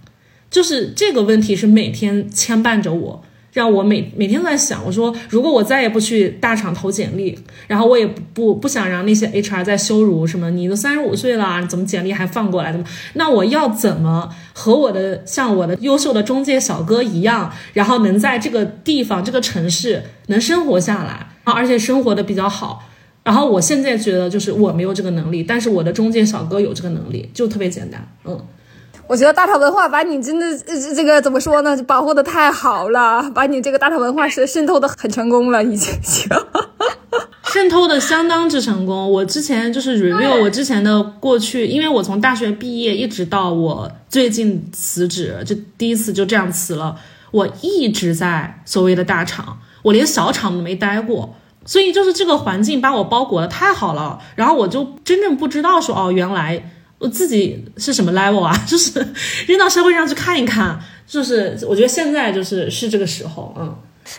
[0.50, 4.84] 就是这个问题是每天牵绊着我，让我每每天都在想。
[4.84, 12.84] 我说，如果我再也不去大厂投简历，然后我也不不想让那些 HR 再羞辱什么，你都三十五岁了，怎么简历还放过来的？
[13.14, 22.84] 那我要怎么和我的像我的优秀的中介小哥一样，然后能在这个地方这个城市能生活下来啊，而且生活的比较好。
[23.24, 28.04] 然后我现在觉得就是我没有这个能力，但是我的中介小哥有这个能力，就特别简单。
[28.24, 28.36] 嗯，
[29.06, 30.58] 我觉得大厂文化把你真的
[30.94, 35.94] 这个怎么说呢，保护的太好了，把你这个大厂文化是渗透的很成功了，已经
[37.44, 39.12] 渗透的相当之成功。
[39.12, 46.96] 我之前就是 review 我之前的过去，因为我从大学毕业一直到我最近辞职，就第一次就这样辞了，
[47.30, 51.36] 我一直在所谓的大厂，我连小厂都没待过。
[51.64, 58.98] 所以就是这个环境把我包裹的太好了，然后我就真正不知道说哦，原来我自己是什么 level 啊， 就是
[59.46, 63.74] 扔到社会上去看一看，就是我觉得现在就是是这个时候，嗯。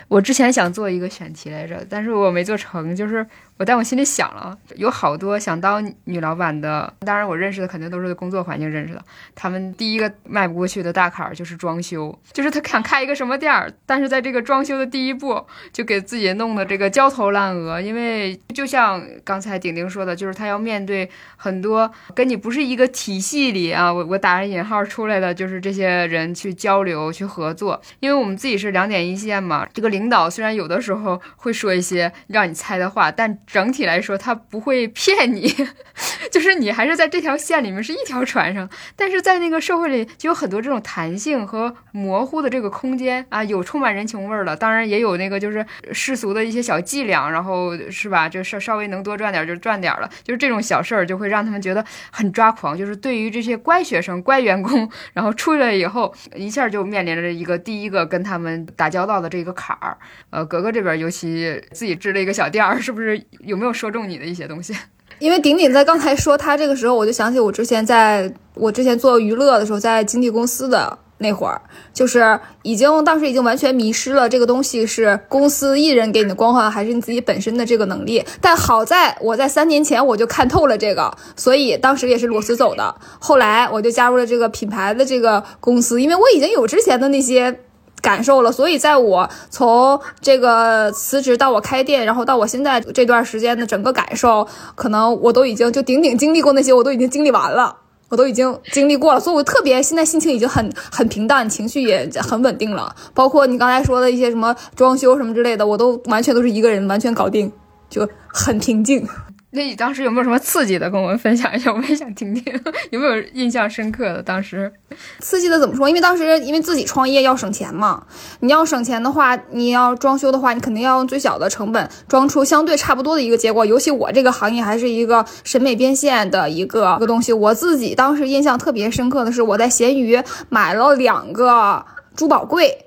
[0.08, 3.26] 我之前想做一个选题来着，但是我没做成，就是。
[3.56, 9.06] 我在我心里想了，有好多想当女老板的，当然我认识的肯定都是工作环境认识的。
[9.36, 17.80] 他们第一个迈不过去的大坎儿就是装修，就是他想开一个什么店儿，但是在这个装修的第一步就给自己弄的这个焦头烂额。
[17.80, 27.80] 因为就像刚才顶顶说的，就是他要面对很多跟你不是一个体系里啊，我我打上引号出来的，就是这些人去交流去合作。
[28.00, 35.54] 因为我们自己是两点一线嘛，个领导虽然有的时候会说一些让你猜的话，但整体来说，他不会骗你，
[36.32, 48.30] 就是你还是在这条线里面是一条船上，但是在那个社会里就有很多这种弹性和模糊的这个空间啊，有充满人情味儿的，当然也有那个就是世俗的一些小伎俩，然后是吧？
[48.30, 52.78] 就稍稍微能多赚点就赚点了，就是这种小事儿就会让他们觉得很抓狂。
[52.78, 59.98] 就是对于这些乖学生、乖员工，然后出来以后一下就面临着一个第一个跟他们打交道的这个坎儿。
[60.30, 63.22] 呃，格格这边尤其自己支了一个小店儿，是不是？
[63.40, 64.76] 有没有说中你的一些东西？
[65.20, 71.62] 因为顶顶在刚才说他这个时候，我就想起我之前在我之前做娱乐的时候，在经纪公司的那会儿，
[71.94, 78.26] 就是已经当时已经完全迷失了这个东西是公司艺人给你的光环，还是你自己本身的这个能力。
[78.42, 82.94] 但好在我在三年前我就看透了这个，所以当时也是裸辞走的。
[83.20, 87.62] 后来我就加入了这个品牌的这个公司，因为我已经有之前的那些。
[88.04, 97.78] 感受了，所以在我从这个辞职到我开店，然后到我现在这段时间的整个感受，可能我都已经就顶顶经历过那些，我都已经经历完了，
[98.10, 102.94] 我都已经经历过了，所以我特别现在心情已经很很平淡，情绪也很稳定了。
[103.14, 107.50] 包括你刚才说的一些什么装修什么之类的，我都完全都是一个人完全搞定，
[107.90, 109.08] 就很平静。
[109.56, 111.72] 那你当时有没有什么刺激的跟我们分享一下？
[111.72, 112.44] 我们也想听听，
[112.90, 114.24] 有没有印象深刻的？
[114.24, 114.72] 当时
[115.20, 115.88] 刺激的怎么说？
[115.88, 118.04] 因为当时因为自己创业要省钱嘛，
[118.40, 123.64] 你要省钱的话，你要装修的话，你肯定要用最小的成本装出相对差不多的一个结果。
[123.64, 127.32] 尤其我这个行业还是一个审美变现的一个个东西。
[127.32, 131.86] 我自己当时印象特别深刻的是，我在闲鱼买了两个
[132.16, 132.83] 珠宝柜。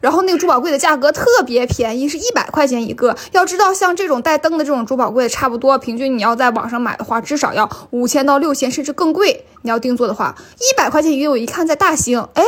[0.00, 3.16] 然后那个珠宝柜的价格特别便宜，是一百块钱一个。
[3.32, 9.44] 要知道，像这种带灯的这种珠宝柜，差不多平均你要在网上买的话，至少要五千到六千，甚至更贵。
[9.62, 12.42] 你要定做的话，一百块钱一个，我一看在大兴，哎，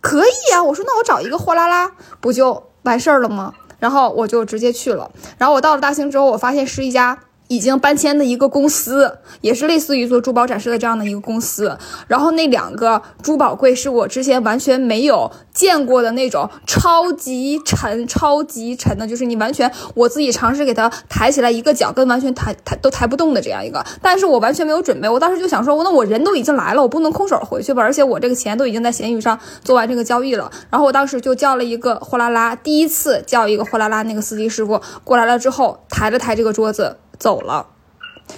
[0.00, 0.62] 可以啊。
[0.62, 3.52] 我说那我找一个货拉拉不就完事儿了吗？
[3.78, 5.10] 然后我就直接去了。
[5.38, 7.18] 然后我到了大兴之后，我发现是一家。
[7.48, 11.76] 已经搬迁的一个公司，也是类似于做珠宝展示的这样的一个公司。
[12.08, 23.84] 然后那两个珠宝柜是我之前完全没有见过的那种超级沉、超级沉的，就是你完全我自己尝试给它抬起来一个脚跟完全抬抬都抬不动的这样一个。
[24.02, 27.82] 但是我完全没有准备，我当时就想说，那我人都已经来了，我不能空手回去吧？
[27.82, 30.50] 而且我这个钱都已经在闲鱼上做完这个交易了。
[30.70, 36.96] 然后我当时就叫了一个货拉拉，第一次叫一个货拉拉，那个司机师傅过来了之后，抬了抬这个桌子。
[37.18, 37.66] 走了，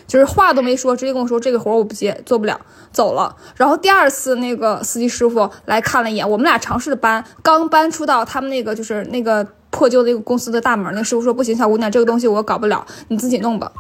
[0.07, 2.61] 就是话都没说，直接跟我说这个活我不接，做不了，
[2.93, 3.37] 走了。
[3.57, 13.73] 然后第二次那个司机师傅来看了一眼，我们俩尝试的搬，刚搬出到他们那个就是那个破旧的一个公司的大门，那师傅说不行，小姑娘，这个东西我搞不了，你自己弄吧。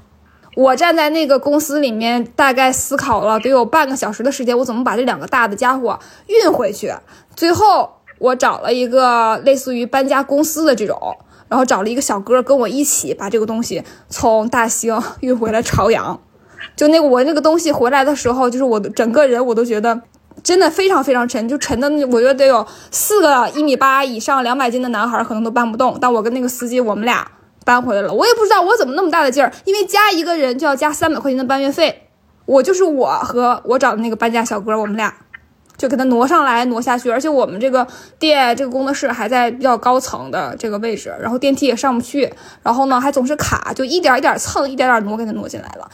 [0.56, 5.96] 我站在那个公司里面，大概思考了得有半个小时的时间，我怎么把这两个大的家伙
[6.26, 6.92] 运回去？
[7.36, 7.88] 最后
[8.18, 11.16] 我找了一个类似于搬家公司的这种，
[11.48, 16.20] 然后找了一个小哥跟我一起把这个东西从大兴运回了朝阳。
[16.76, 20.00] 就那个我那个东西回来的时候，就是我整个人我都觉得
[20.42, 25.96] 真的非常非常沉，就沉的我觉得得有四个一米八以上两百斤的男孩可能都搬不动。
[26.00, 27.26] 但我跟那个司机我们俩。
[27.64, 32.08] 搬回来了，我也不知道我怎么那么大的劲儿，因为加一个人就要加三百块钱的搬运费，
[32.46, 35.14] 我就是我和我找的那个搬家小哥，我们俩
[35.78, 37.86] 就给它挪上来挪下去，而且我们这个
[38.18, 42.30] 店这个工作室还在比较高层的这个位置，然后电梯也上不去，
[42.62, 45.88] 然后呢还总是卡，就一点一点蹭，一点点挪给它挪进来了。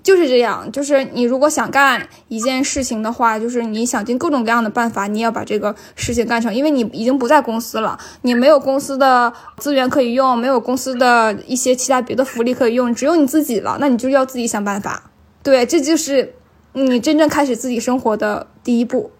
[0.00, 6.54] 就是这样，就是你如果想干一件事情的话，就是你想尽各种各样的办法，你也要把这个事情干成。
[6.54, 15.10] 因为你已经不在公司了，你没有公司的资源可以用，没有公司的一些其他别的福利可以用，只有你自己了，那你就要自己想办法。
[15.42, 16.34] 对，这就是
[16.72, 19.10] 你真正开始自己生活的第一步。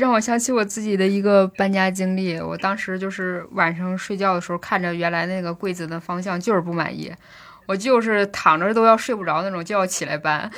[0.00, 7.12] 让我想起我自己的一个搬家经历，我当时就是晚上睡觉的时候，看着原来那个柜子的方向，就是不满意。
[7.66, 10.50] 我就是躺着都要睡不着那种，就要起来搬，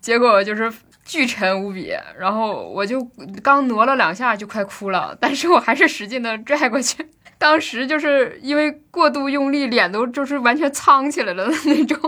[0.00, 0.72] 结果就是
[1.04, 1.92] 巨沉无比。
[2.18, 3.00] 然后我就
[3.42, 7.06] 刚挪了两下就快哭了，但是我还是使劲的拽过去。
[7.38, 12.00] 当时就是因为过度用力，脸都就是完全苍起来了的那种。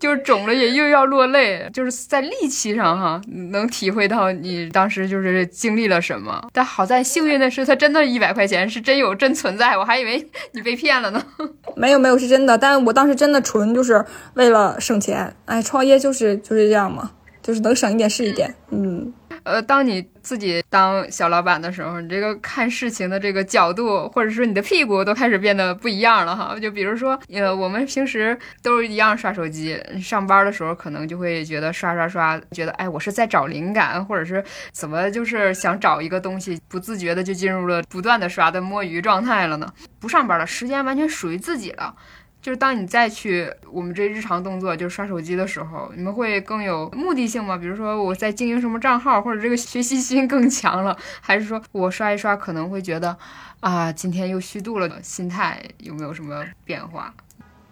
[0.00, 3.20] 就是肿了也又要落泪，就是在力气上哈，
[3.52, 6.48] 能体会到你当时就是经历了什么。
[6.52, 11.22] 但好在幸运的是，他真的一百块钱是真有真存在，我还以为你被骗了呢。
[11.76, 15.36] 没有没有是真的，但我当时真的纯就是为了省钱。
[15.44, 17.10] 哎，创业就是就是这样嘛，
[17.42, 18.54] 就是能省一点是一点。
[18.70, 19.12] 嗯。
[19.42, 26.58] 呃，当你自己当小老板的时候，你这个看事情的这个角度，或者说你的屁股都开始变得不一样了哈。
[26.60, 39.66] 就比如说，呃，我们平时都是一样刷手机，上班的时候可能就会觉得刷刷刷，觉得哎，我是在找灵感，或者是怎么就是想找一个东西，不自觉的就进入了不断的刷的摸鱼状态了呢？
[39.98, 41.94] 不上班了，时间完全属于自己了。
[42.42, 47.56] 就是当你再去我们这日常动作，就是刷手机的时候，你们会更有目的性吗？
[47.56, 53.16] 比如说我在经营什么账号，或者这个学习心更强了，还是说我刷一刷可能会觉得
[53.60, 57.12] 啊，今天又虚度了，心态有没有什么变化？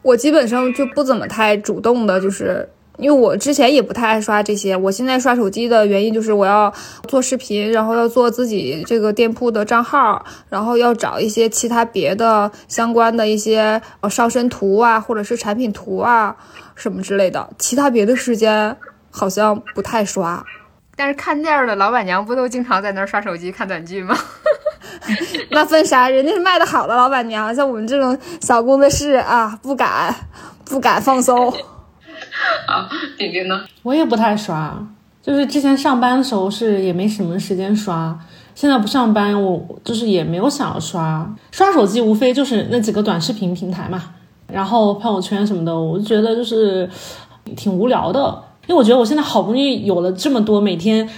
[0.02, 2.68] 我基本上就不怎么太主动的，就是。
[2.99, 6.72] 因为我之前也不太爱刷这些，我现在刷手机的原因就是我要
[7.07, 16.36] 做视频，然后要做自己这个店铺的账号，然后要找一些其他别的相关的一些呃上身图啊，或者是产品图啊
[16.74, 17.49] 什么之类的。
[17.59, 18.76] 其他别的时间
[19.11, 20.44] 好像不太刷。
[20.96, 24.18] 但是看店的老板娘不都经常在那儿刷手机看短剧吗？
[25.53, 26.09] 那分啥？
[26.09, 30.12] 人家是卖的好的老板娘，像我们这种小工作室啊，不敢
[30.64, 31.55] 不敢放松。
[32.66, 33.61] 啊，姐姐呢？
[33.82, 34.76] 我也不太刷，
[35.22, 38.18] 就是之前上班的时候是也没什么时间刷，
[38.55, 41.34] 现在不上班，我就是也没有想要刷。
[41.51, 44.03] 刷手机无非就是那几个短视频平台嘛，
[44.47, 46.89] 然后朋友圈什么的，我就觉得就是
[47.57, 51.09] 挺无聊的，因为我觉得我现在好不容易有了这么多每天。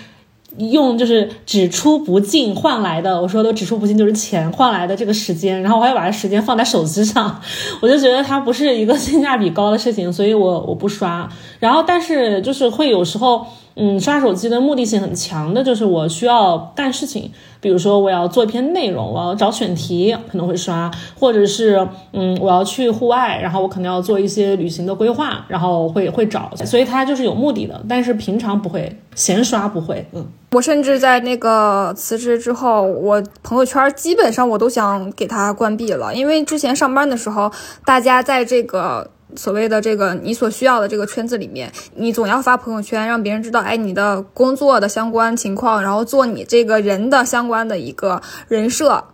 [0.58, 7.40] 用就是只出不进换来的，我说的只出不进就是钱换来的这个时间，然后我还把这时间放在手机上，
[7.80, 11.28] 我就觉得它不是一个性价比高的事情，所以我我不刷。
[11.58, 13.46] 然后但是就是会有时候。
[13.82, 30.06] 嗯，刷手机的目的性很强的，就是我需要干事情，比如说我要做一篇内容，我要找选题，可能会刷，或者是嗯，我要去户外，然后我可能要做一些旅行的规划，然后会会找，所以它就是有目的的，但是平常不会闲刷，不会。
[30.12, 37.50] 嗯，我甚至在那个辞职之后，我朋友圈基本上我都想给它关闭了，因为之前上班的时候，
[37.86, 39.10] 大家在这个。
[39.36, 49.04] 所谓的这个你所需要的这个圈子里面，你总要发朋友圈，让别人知道，哎，你的工作的相关情况，然后做你这个人的相关的一个人设，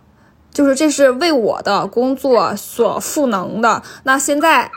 [0.51, 3.83] 就是这是为我的工作所赋能的。
[4.03, 4.71] 那现在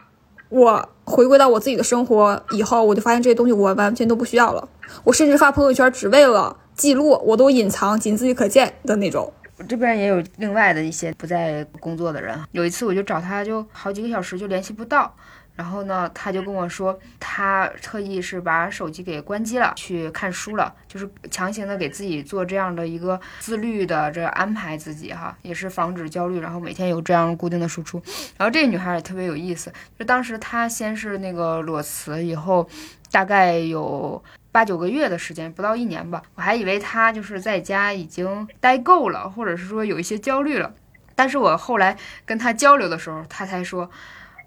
[0.48, 4.68] 我回归到我自己的生活以后，我就发现这些东西我完全都不需要了。
[5.04, 9.32] 我甚至发朋友圈只为了记录，我都隐藏，仅自己可见的那种。
[9.68, 15.14] 这边也有另外的一些不在工作的人，有一次我就找他，就好几个小时就联系不到。
[15.56, 28.00] 然后呢，他就跟我说，他特意是把手机给关机了，去看书了，就是强行的给自己做这样的一个自律的这安排自己哈，也是防止焦虑，然后每天有这样固定的输出。
[28.38, 32.66] 然后这个女孩也特别有意思，就当时她先是那个裸辞以后，
[33.10, 34.22] 大概有
[34.52, 40.72] 八九个月的时间，不到一年吧，我还以为他就是在家已经待够了，或者是说有一些焦虑了。
[41.14, 43.90] 但是我后来跟他交流的时候，他才说。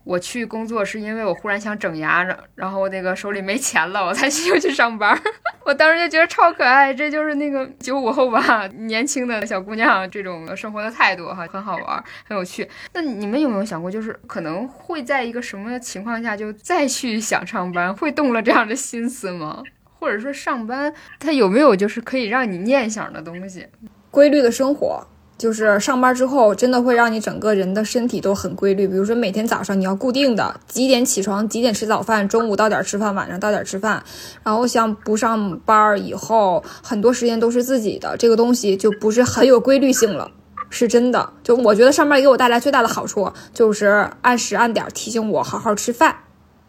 [0.06, 5.18] 我去工作是因为我忽然想整牙，然然后那个手里没钱了，我才又去上班。
[5.64, 12.70] 我当时就觉得超可爱，这就是那个九五后吧，年轻的小姑娘这种生活的态度哈，很好玩，很有趣。
[12.94, 19.64] 那你们有没有想过，就是可能会在一个什么情况下就再去想上班，会动了这样的心思吗？
[20.04, 23.66] 或者说上班它有没有就是可以让你念想的东西？
[24.12, 25.08] 规律的生活。
[25.36, 28.88] 就是上班之后，真的会让你整个人的身体都很规律。
[28.88, 34.02] 比如说，每天早上你要固定的几点起床，几点吃早饭，中午到点吃饭，晚上到点吃饭。
[34.44, 40.32] 然后像不上班以后，很多时间都是自己的，这个东西就不是很有规律性了，
[40.70, 41.34] 是真的。
[41.42, 46.16] 就我觉得上班给我带来最大的好处，就是按时按点提醒我好好吃饭，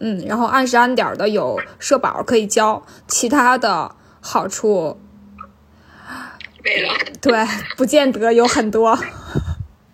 [0.07, 3.91] 嗯，然后按时按点的有社保可以交，其他的
[4.21, 4.99] 好处。
[6.63, 6.93] 没了，
[7.23, 7.33] 对，
[7.75, 8.99] 不见得有很多。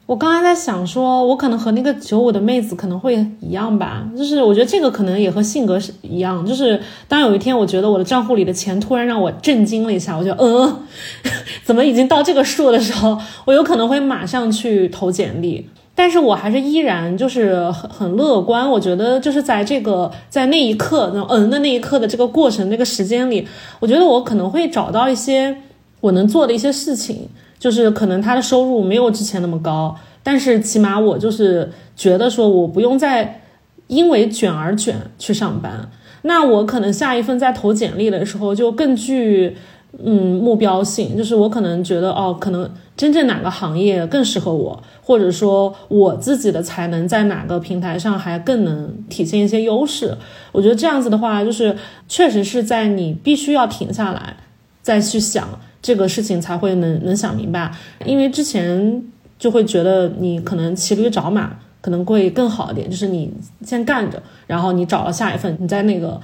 [0.07, 10.85] 我刚才在想，说我可能和那个九五的妹子可能会一样吧，就是我觉得这个可能也和性格是一样，就是当有一天我觉得我的账户里的钱突然让我震惊了一下，我就嗯，
[11.63, 15.71] 怎么已经到这个数的时候，我有可能会马上去投简历，
[16.03, 23.47] 但是我还是依然就是很很乐观，我觉得就是在这个在那一刻那嗯的那一刻的这个过程那个时间里，
[23.81, 25.55] 我觉得我可能会找到一些。
[26.01, 27.29] 我能做的一些事情，
[27.59, 33.43] 就是可能他的收入没有之前那么高，但是起码我就是觉得说我不用再
[33.89, 35.91] 因为卷而卷去上班。
[36.23, 39.59] 那我可能下一份在投简历的时候就更具
[39.99, 50.17] 嗯目标性，就是我可能觉得哦，可能真正哪个行业更适合我，或者说我自己的才能在哪个平台上还更能体现一些优势。
[50.53, 51.77] 我觉得这样子的话，就是
[52.09, 54.37] 确实是在你必须要停下来
[54.83, 55.49] 再去想。
[55.83, 57.73] 这个事情才会能能想明白，
[58.05, 59.03] 因为之前
[59.39, 63.33] 就会觉得你可能骑驴找马可能会更好一点，就是你
[63.65, 66.21] 先干着，然后你找了下一份，你再那个。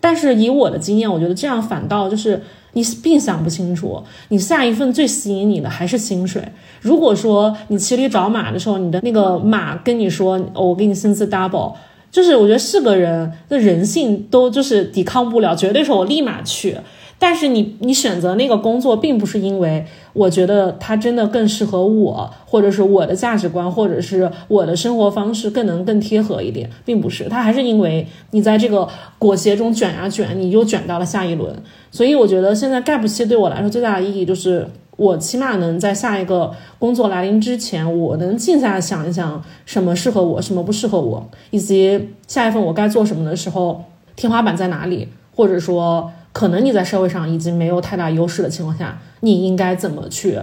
[0.00, 2.40] 但是以我的经验，我觉得这样反倒就是
[2.72, 6.42] 你并想不清楚，你下一份最吸引你的还是薪水。
[6.80, 11.74] 如果说你骑驴找马的时候，你的那个马跟你说，我给你薪资 double，
[12.10, 16.76] 就是我觉得是个人的人性都就是抵抗不了，绝对是我立马去。
[17.22, 31.54] 但是你你选择那个工作，并不是因为我觉得它真的更适合我，或者是我的价值观，或者是我的生活方式更能更贴合一点，并不是，它还是因为你在这个裹挟中卷呀卷，你又卷到了下一轮。
[31.90, 34.66] 所以我觉得现在 gap 期对我来说最大的意义就是，
[34.96, 43.84] 我起码能在下一个工作来临之前，我能静下来想一想什么适合我，什么不适合我，以及下一份我该做什么的时候，
[44.16, 45.06] 天花板在哪里，
[45.36, 46.10] 或者说。
[46.32, 50.38] 可能你在社会上已经没有太大优势的情况下，你应该怎么去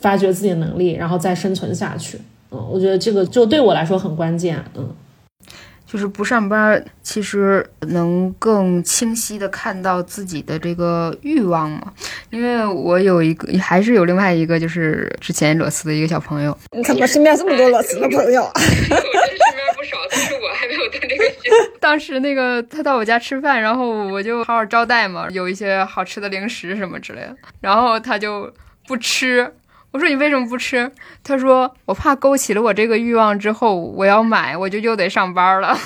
[0.00, 2.18] 发掘自己的能力，然后再生存下去？
[2.50, 4.62] 嗯，我觉得这个就对我来说很关键。
[4.76, 4.94] 嗯，
[5.86, 11.92] 就是不上班，其实能更清晰的看到自己的这个欲望嘛。
[12.30, 16.56] 因为我有一个，还是有另外一个，就是之前裸辞的一个小朋友。
[16.76, 18.42] 你怎么身边这么多裸辞的朋友？
[19.84, 21.24] 少，但是我还没有到那个
[21.80, 27.36] 当时那个他到我家吃饭，然后我就好好招待嘛，有一些好吃的零食什么之类的。
[27.60, 28.52] 然后他就
[28.86, 29.54] 不吃，
[29.90, 30.90] 我说你为什么不吃？
[31.24, 35.76] 他说我怕勾起了我这个欲望之后，我要买，我就又得上班了。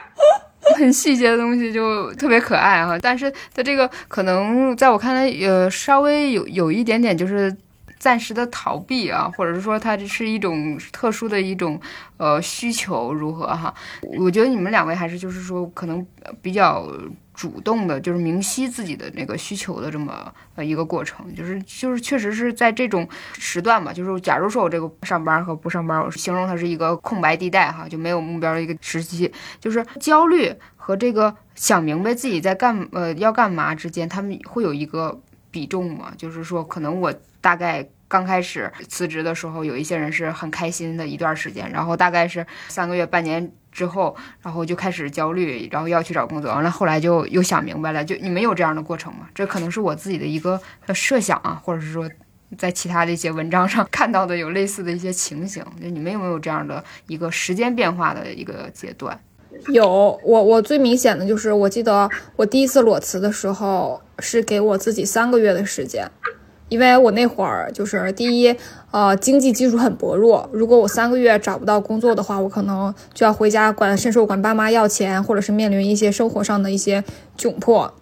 [0.76, 7.54] 很细节的东西就特别可爱哈，但是他这个可能在我看来，呃，稍微有有一点点就是。
[8.00, 11.78] 暂时的逃避啊，或者是说它这是一种特殊的一种
[12.16, 13.72] 呃需求，如何哈？
[14.18, 16.04] 我觉得你们两位还是就是说可能
[16.40, 16.90] 比较
[17.34, 29.30] 主动的，就是明晰自己的那个需求的这么呃一个过程，就是就是确实是在这种时段吧，就是假如说我这个上班和不上班，我形容它是一个空白地带哈，就没有目标的一个时期，
[29.60, 35.20] 就是焦虑和这个想明白自己在干呃要干嘛之间，他们会有一个
[35.50, 36.12] 比重嘛？
[36.16, 37.12] 就是说可能我。
[37.42, 48.04] 大概刚开始辞职的时候，有一些人是很开心的一段时间，然后大概是三个月、半年之后，然后就开始焦虑，然后要去找工作，完了后来就又想明白了。
[48.04, 49.26] 就你们有这样的过程吗？
[49.34, 50.60] 这可能是我自己的一个
[50.92, 52.06] 设想啊，或者是说
[52.58, 55.64] 在其他的一些文章上 看到的有类似的一些情形。
[55.80, 59.18] 就你们有没有这样的一个时间变化的一个阶段？
[59.72, 66.10] 有我，我最明显的就是，我记得我第一次裸辞的时候是给我自己三个月的时间，
[66.68, 68.56] 因为我那会儿就是第一，
[68.90, 77.04] 呃，经济基础很薄弱，如果我三个月找不到工作的话，我可能就要回家管伸手管爸妈要钱，或者是面临一些生活上的一些
[77.36, 77.92] 窘迫。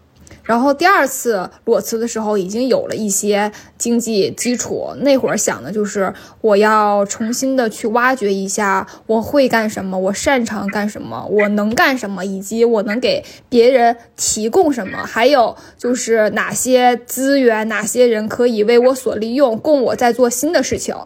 [0.48, 4.94] 然后第二次裸辞的时候，已经有了一些经济基础。
[5.00, 20.96] 那会儿想的就是，我要重新的去挖掘一下我会干什么，我擅长干什么，我能干什么，以及我能给别人提供什么，还有就是哪些资源、哪些人可以为我所利用，供我在做新的事情。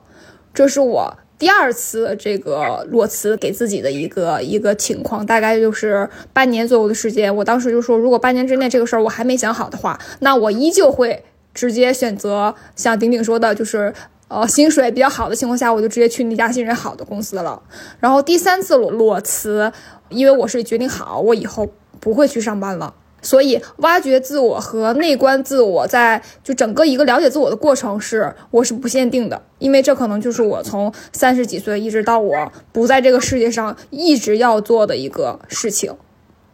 [0.55, 1.18] 这是我。
[1.43, 7.34] 第二次这个裸辞给自己的一个一个情况，大概就是半年左右的时间。
[7.34, 13.93] 我当时就说，如果半年之内这个事儿我还没想好的话，那我依旧会直接选择像顶顶说的，就是
[14.28, 17.61] 呃薪水比较好的情况下，我就直接去那家薪水好的公司了。
[17.99, 19.72] 然后第三次裸裸辞，
[20.11, 21.68] 因为我是决定好，我以后
[21.99, 22.95] 不会去上班了。
[23.23, 35.95] 所以，挖掘自我和内观自我，在就整个一个了解自我的过程是，我是不限定的，因为这可能就是我从三十几岁一直到我不在这个世界上一直要做的一个事情，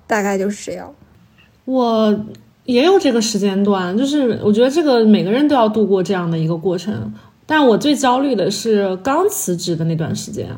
[0.07, 0.95] 大概就是这样。
[1.65, 2.25] 我
[2.65, 7.13] 也有这个时间段，就是我觉得这个每个人都要度过这样的一个过程，
[7.47, 10.49] 但我最焦虑的是刚辞职的那段时间。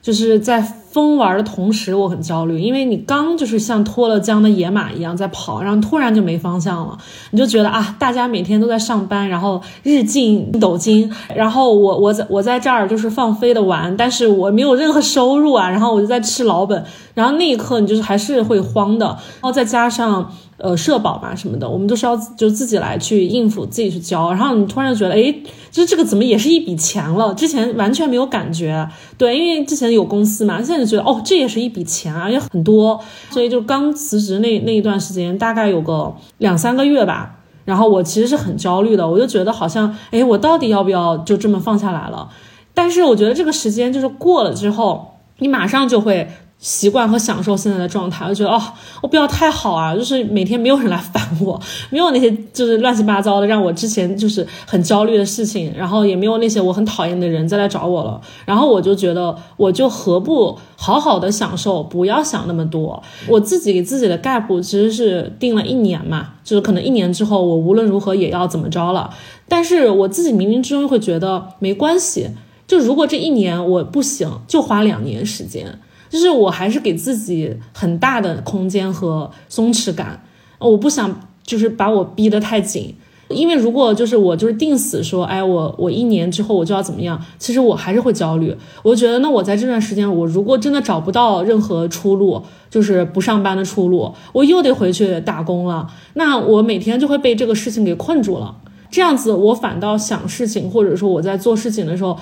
[0.00, 0.60] 就是在
[0.92, 6.98] 疯玩的同时，我很焦虑，因为你刚就是像脱了缰的野马一样在跑，然后突然就没方向了，
[7.30, 16.84] 你就觉得啊，大家每天都在上班，然后日进斗金，然后我我在我在这儿就是放飞的玩，但是我没有任何收入啊，然后我就在吃老本，
[17.14, 20.30] 然后那一刻你就是还是会慌的，然后再加上。
[20.58, 24.30] 呃，社保嘛什么的，我们都是要就自己来去应付，自己去交。
[24.30, 25.34] 然后你突然觉得，哎，
[25.72, 27.34] 就这个怎么也是一笔钱了？
[27.34, 28.88] 之前完全没有感觉，
[29.18, 33.00] 对，因为之前有公司嘛，现在就觉得哦，这也是一笔钱啊，也很多。
[33.30, 37.36] 所以就刚辞职那那一段时间，大概有个两三个月吧。
[37.64, 42.28] 然后我其实是很焦虑的，我就觉得好像，哎，我到底要不要就这么放下来了？
[42.74, 46.28] 但是我觉得这个时间就是过了之后，你马上就会。
[46.62, 48.62] 习惯和享受现在的状态，我觉得哦，
[49.02, 51.60] 我不要太好啊，就是每天没有人来烦我，
[51.90, 63.02] 没有那些就是乱七八糟的让我之前就是很焦虑的事情，然后也没有那些我很讨厌的人再来找我了，然后我就觉得我就何不好好的享受，不要想那么多。
[63.26, 69.10] 我自己给自己的 gap 其实是定了一年嘛，就是可能一年之后我无论如何也要怎么着了，
[69.48, 72.28] 但是我自己冥冥之中会觉得没关系，
[72.68, 75.80] 就如果这一年我不行，就花两年时间。
[76.12, 80.22] 就是我还是给自己很大的空间和松弛感，
[80.58, 82.94] 我不想就是把我逼得太紧，
[83.30, 88.54] 因为如果就是我就是定死说，哎，我我一年之后我就要怎么样，其实我还是会焦虑。
[88.82, 98.54] 我觉得，那我在这段时间，我如果真的找不到任何出路，就是不上班的出路，我又得回去打工了，那我每天就会被这个事情给困住了。
[98.90, 102.18] 这样子，我反倒想事情，或者说我在做事情的时候。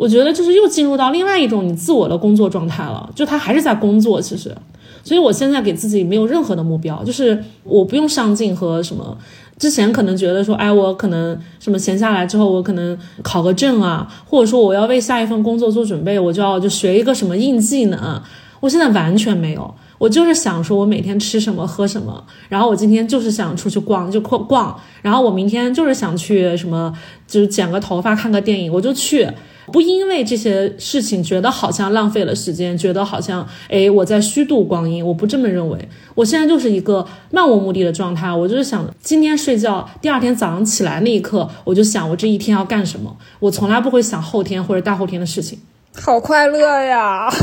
[0.00, 4.56] 我觉得就是又进入到另外一种你自我的工作状态了，就他还是在工作，其实，
[5.04, 9.18] 所以我现在给自己没有任何的目标，就是我不用上进和什么。
[9.58, 18.22] 之前可能觉得说，哎，我可能什么闲下来之后，我可能考个证啊，或者说我要为下一份工作做准备，我就要就学一个什么硬技能。
[18.60, 26.90] 我现在完全没有，我就是想说我每天吃什么喝什么，然后我今天就是想出去逛就逛逛，然后我明天就是想去什么
[27.26, 29.28] 就是剪个头发看个电影，我就去。
[29.72, 35.88] 不因为这些事情觉得好像浪费了时间，觉得好像哎我在虚度光阴，我不这么认为。
[36.14, 43.16] 我现在就是一个漫无目的的状态，我就是想今天睡觉，第二天早上起来那一刻，我就想我这一天要干什么。
[43.38, 45.58] 我从来不会想后天或者大后天的事情。
[45.94, 47.28] 好快乐呀！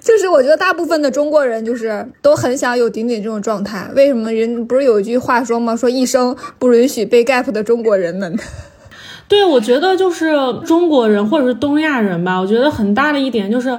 [0.00, 3.90] 就是我觉得大部分的中国人就是都很想有顶顶这种状态。
[3.94, 5.74] 为什么人不是有一句话说吗？
[5.74, 8.38] 说一生不允许被 gap 的中国人们。
[9.28, 13.78] 对，我觉得就是中国人或者是东亚人吧，我觉得很大的一点就是，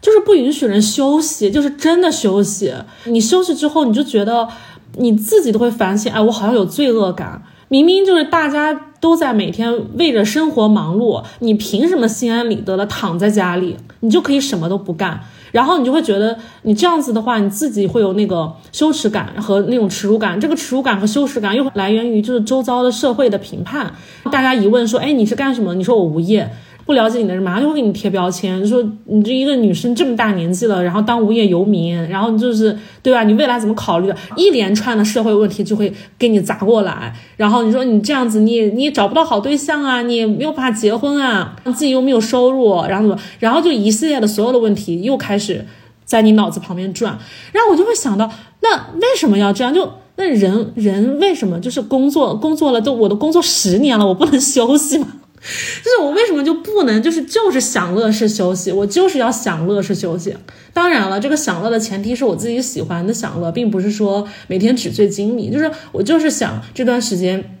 [0.00, 2.74] 就是不允许人休息，就是真的休息。
[3.04, 4.48] 你休息之后，你就觉得
[4.96, 7.42] 你自己都会反省，哎，我好像有罪恶感。
[7.68, 15.20] 明明就是大家都在每天为着生活忙碌，你凭什么心安理得的躺在家里，你就可以什么都不干？
[15.52, 20.38] 然后你就会觉得，你这样子的话，你自己会有那个羞耻感和那种耻辱感。
[20.40, 23.92] 这个耻辱感和羞耻感又来源于就是周遭的社会的评判。
[24.30, 25.74] 大家一问说，哎，你是干什么？
[25.74, 26.50] 你说我无业。
[26.90, 33.22] 不了解你的人马上就会给你贴标签，说你这一个女生这么大年纪了，然后当无业游民，然后就是对吧？
[33.22, 34.16] 你未来怎么考虑的？
[34.36, 37.14] 一连串的社会问题就会给你砸过来。
[37.36, 43.22] 然后你说你这样子，你你找不到好对象啊，你没有办法结婚啊，自己又没有收入，然后怎么？
[43.38, 45.64] 然后就一系列的所有的问题又开始。
[46.04, 47.16] 在你脑子旁边转。
[47.52, 48.28] 然后我就会想到，
[48.62, 49.72] 那为什么要这样？
[49.72, 55.06] 就那人人为什么就是工作工作了都我都工作十年了，我不能休息吗？
[55.82, 58.70] 就是我为什么就不能就是就是享乐式休息？
[58.70, 60.36] 我就是要享乐式休息。
[60.72, 65.50] 当然了，这个享乐的前提是我自己喜欢的享乐，并不是说每天纸醉金迷。
[65.50, 67.56] 就是我就是想这段时间。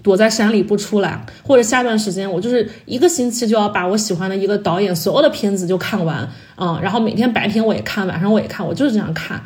[0.00, 6.26] 躲在山里不出来，或者下段时间我就是一个星期就要把我喜欢的一个导演所有的片子就看完，
[6.56, 9.42] 嗯，然后每天白天我也看，晚上我也看，我就是这样看。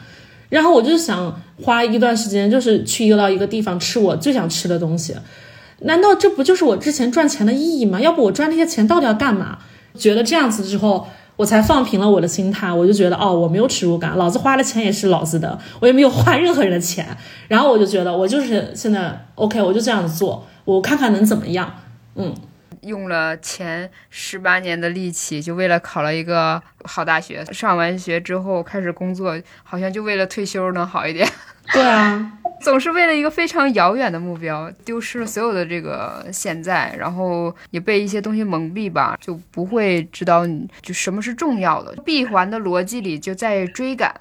[0.51, 5.17] 然后我就想花一段时间，就是去一到一个地方吃我最想吃的东西。
[5.85, 8.01] 难道这不就是我之前赚钱的意义吗？
[8.01, 9.59] 要不我赚那些钱到底要干嘛？
[9.99, 11.07] 觉得这样子之后。
[11.35, 17.05] 我才放平了我的心态，我就觉得哦，我没有耻辱感，老子花的钱也是老子的，我也没有花任何人的钱。
[17.49, 21.75] 然后我就觉得我就是现在 OK，我就这样子做，我看看能怎么样。
[22.17, 22.33] 嗯，
[22.83, 27.43] 用了前十八年的力气，就为了考了一个好大学。
[27.47, 31.27] 上完学之后开始工作，好像就为了退休能好一点。
[31.73, 32.33] 对啊。
[32.63, 41.93] 总是为了一个非常遥远的目标，丢失了所有的这个现在，然后也被一些东西蒙蔽吧，就不会知道你就什么是重要的。
[42.05, 44.15] 闭环的逻辑里就在追赶。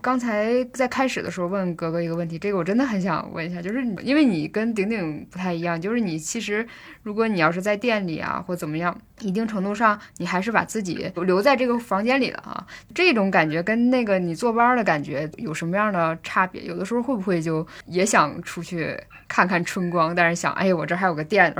[0.00, 6.64] 刚才在开始的时候问哥哥一个问题，这个我真的很想问一下，就是因为你跟顶顶不太一样，就是你其实
[7.02, 16.62] 如果你要是在店里啊或怎么样，一定程度上你还是把自己留在这个房间里了啊，这种感觉跟那个你坐班的感觉有什么样的差别？
[16.62, 17.66] 有的时候会不会就？
[17.88, 21.54] 也想出去看看春光，但是想，哎，我这还有个店，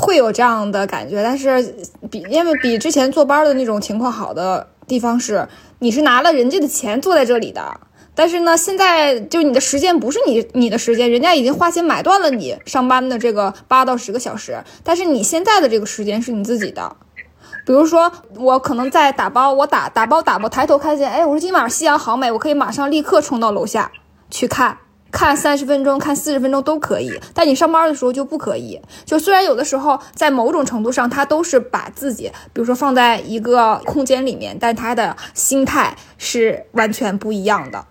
[0.00, 1.22] 会有这样的感觉。
[1.22, 1.74] 但是
[2.10, 5.48] 比因为比之前坐班的那种情况好的地方是，
[5.78, 7.80] 你是拿了人家的钱坐在这里的。
[8.14, 14.60] 但是呢，现在就你的时间不是你你的时间，人家已经花钱买断了你上班的这个八到十个小时。
[14.82, 16.96] 但是你现在的这个时间是你自己的。
[17.64, 23.92] 比如说，我可能在打包，我打打包打包，抬头看见，哎，我说今晚夕阳好美，我可以马上立刻冲到楼下
[24.30, 24.78] 去看。
[25.10, 28.80] 看三十分钟，看四十分钟都可以，但你上班的时候就不可以。
[29.04, 37.84] 就虽然有的时候在某种程度上，他都是把自己，比如说放在一个空间里面，但他的心态是完全不一样的。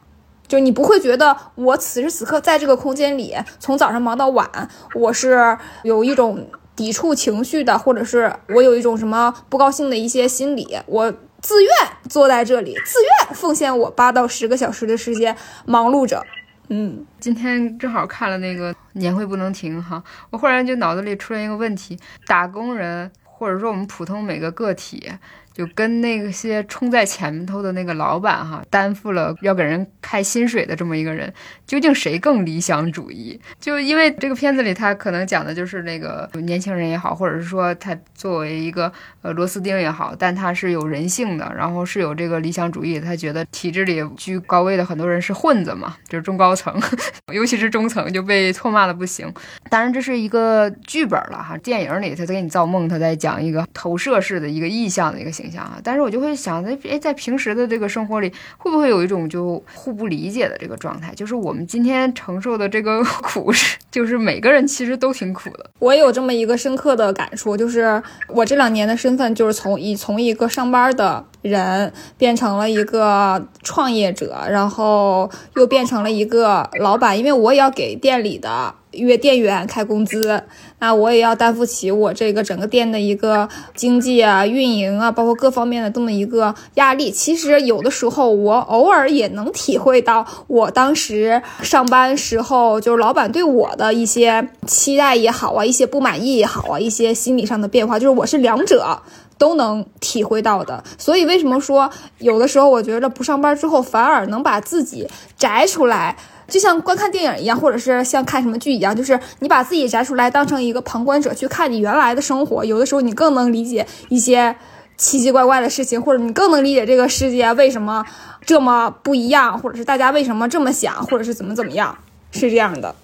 [0.47, 11.11] 就你不会觉得我此时此刻在这个空间里，从早上忙到晚，我是有一种抵触情绪的，或者是我有一种什么不高兴的一些心理，我
[11.41, 11.71] 自愿
[12.07, 16.23] 坐在这里，自愿奉献我八到十个小时的时间忙碌着。
[16.69, 25.11] 嗯，今天正好看了那个年会不能停哈，我忽然就脑子里出现一个问题：打工人或者说我们普通每个个体。
[25.57, 31.33] 就跟那些冲在前头的那个老板哈，担负了要给人开薪水的这么一个人，
[31.65, 33.39] 究竟谁更理想主义？
[33.59, 38.91] 就因为这个片子里，他可能讲的就是那个年轻人也好，或者是说他作为一个
[39.23, 42.99] 呃螺丝钉也好，但他是有人性的，然后是有这个理想主义。
[42.99, 46.79] 他觉得体制里居高位的很多人是混子嘛，就是中高层，
[47.33, 49.27] 尤其是中层就被唾骂的不行。
[49.71, 55.46] 当然这是一个剧本了哈，电影里他在给你造梦，他在讲一个投射式的一个意象的一个形。
[55.51, 61.13] 想啊，但是我就会想，在哎，在平时的这个生活里，会不会有一种就互不理解的这个状态？
[61.15, 65.69] 就是我们今天承受的这个苦，是就是每个人其实都挺苦的。
[65.79, 78.73] 我有这么一个深刻的感触，就是我这两年的身份，就是从一从一个上班的人变成了一个创业者，然后又变成了一个老板，因为我也要给店里的。
[78.91, 80.43] 约店员开工资，
[80.79, 87.11] 那我也要担负起我这个整个店的一个经济啊、运营啊，包括各方面的这么一个压力。
[87.11, 99.01] 其实有的时候，我偶尔也能体会到我当时上班时候，就是老板对我的一些期待也好啊，一些不满意也好啊，一些心理上的变化，就是我是两者
[99.37, 100.83] 都能体会到的。
[100.97, 105.07] 所以为什么说有的时候我觉得不上班之后，反而能把自己
[105.37, 106.15] 摘出来？
[106.47, 112.63] 就像观看电影一样，或者是像看什么剧一样，就是你把自己摘出来，当成一个旁观者去看你原来的生活。
[112.63, 114.55] 有的时候你更能理解一些
[114.95, 118.05] 奇奇怪怪的事情，或者你更能理解这个世界为什么
[118.45, 121.97] 这么不一样，或者是大家为什么这么想，或者是怎么怎么样，
[122.31, 122.95] 是这样的。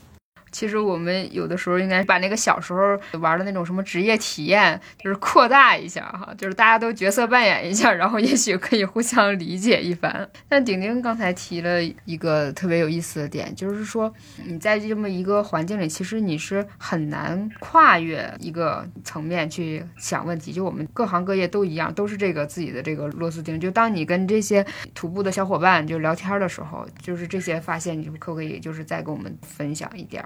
[0.53, 10.29] 其实我们有的时候应该把那个小时候玩的那种什么职业体验，就是扩大一下哈，就是大家都角色扮演一下，然后也许可以互相理解一番。
[10.47, 14.13] 但顶顶刚才提了一个特别有意思的点，就是说
[14.45, 20.53] 你在这么一个环境里，其实你是很难跨越一个层面去想问题。
[20.53, 23.59] 就我们各行各业都一样，都是这个自己的这个螺丝钉。
[23.59, 30.23] 就当你跟这些徒步的小伙伴就聊天的时候，就是这些发现，你可不可以就是再跟我们分享一点？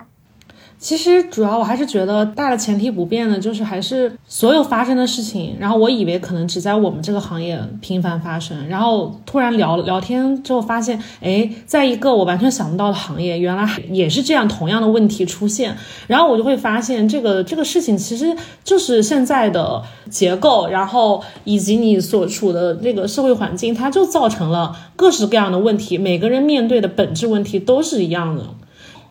[0.80, 5.56] 其实主要我还是觉得大的前提不变的，就是还是所有发生的事情。
[5.60, 15.76] 然后我以为可能只在我们这个行业频繁发生，然后突然聊聊天之后发现，哎，在一个我完全想不到的行业，原来也是这样同样的问题出现。
[16.06, 25.98] 然后我就会发现，这个这个事情其实就是现在的结构，然后以及你所处的那个社会环境，它就造成了各式各样的问题。
[25.98, 28.44] 每个人面对的本质问题都是一样的。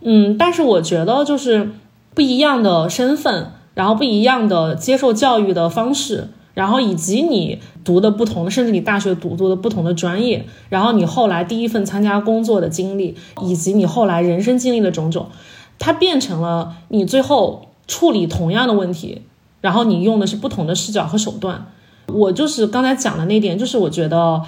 [0.09, 1.68] 嗯，但是我觉得就是
[2.14, 15.26] 不一样的身份，然后不一样的接受教育的方式，然后以及你读的不同的，甚至你大学读读的不同的专业，然后你后来第一份参加工作的经历，以及你后来人生经历的种种，
[15.80, 19.22] 它变成了你最后处理同样的问题，
[19.61, 21.66] 然后你用的是不同的视角和手段。
[22.07, 24.40] 我就是刚才讲的那点，就是我觉得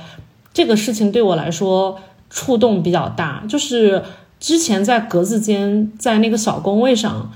[0.54, 1.98] 这个事情对我来说
[2.30, 4.04] 触动比较大，就是。
[4.40, 7.30] 之前在格子间，在那个小工位上，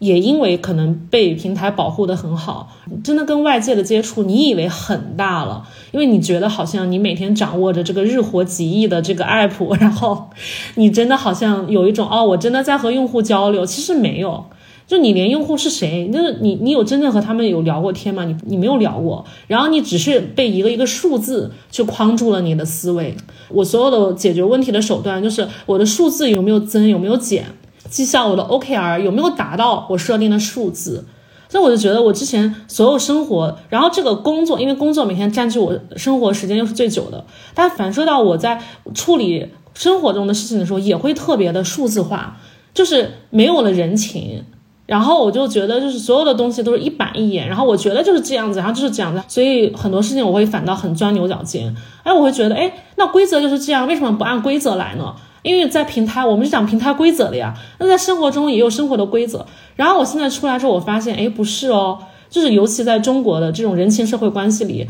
[0.00, 2.70] 也因为可能被平台保护的很好，
[3.02, 10.30] 真的跟外界的接触，你以为很大了，因为你觉得好像你每天掌握着这个日活几亿的这个 app，然后
[10.74, 14.44] 你真的好像有一种哦，我真的在和用户交流，其实没有。
[14.88, 18.24] 就你连用户是谁，就是你，你有真正和他们有聊过天吗？
[18.24, 23.14] 你你没有聊过，然后你只是被一个一个数字去框住了你的思维。
[23.50, 27.44] 我所有的解决问题的手段就是我的数字有没有增，有没有减，
[27.90, 31.04] 绩效我的 OKR 有没有达到我设定的数字。
[31.50, 38.62] 所以我就觉得我之前所有生活，然后这个工作，因为工作每天占据我生活时间又是最久的，它反射到我在
[38.94, 42.38] 处理生活中的事情的时候，也会特别的数字化，
[42.72, 44.44] 就是没有了人情。
[44.88, 51.76] 然后我就觉得，就是所有的东西都是一板一眼，然后我觉得就是这样子，然后就是这样子，所以很多事情我会反倒很钻牛角尖。
[52.04, 55.14] 哎，我会觉得，哎，那规则就是这样，为什么不按规则来呢？
[55.42, 57.52] 因为在平台，我们是讲平台规则的呀。
[57.78, 59.44] 那在生活中也有生活的规则。
[59.76, 61.98] 然后我现在出来之后，我发现，哎，不是哦，
[62.30, 64.86] 就是尤其在中国的这种人情社会关系里，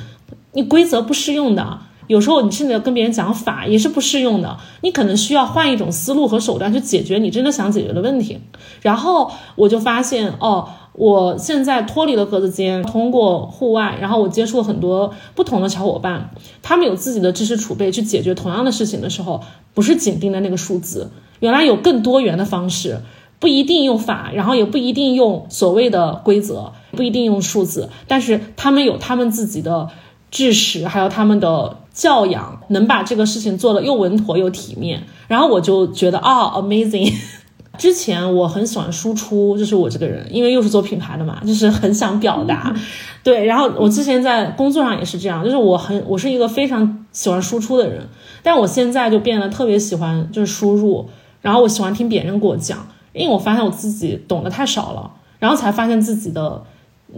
[0.53, 1.80] 你规则不适用的。
[2.09, 8.40] 有时候你甚至跟别人讲法也是不适用的，你可能需要换一种思路和手段去解决你真的想解决的问题。
[8.82, 16.30] 然后我就发现，哦，我现在脱离了格子间，通过户外，然后我接触了很多不同的小伙伴，
[16.62, 19.42] 他们有自己的知识储备去解决同样的事情的时候，
[19.74, 23.02] 不是紧盯的那个数字，原来有更多元的方式，
[23.38, 29.90] 不一定用法，然后也不一定用所谓的规则，不一定用数字，但是他们有他们自己的
[30.30, 31.76] 知识，还有他们的。
[31.99, 37.12] 教养能把这个事情做得又稳妥又体面，然后我就觉得啊，amazing。
[37.76, 42.72] 之前我很喜欢输出，就是我这个人，因为又是做品牌的嘛，就是很想表达。
[43.24, 48.07] 对，然后我之前在工作上也是这样，就是我很我是一个非常喜欢输出的人，
[48.44, 51.09] 但我现在就变得特别喜欢就是输入，
[51.40, 56.62] 然后我喜欢听别人给我讲，因为我发现我自己懂得太少了，然后才发现自己的。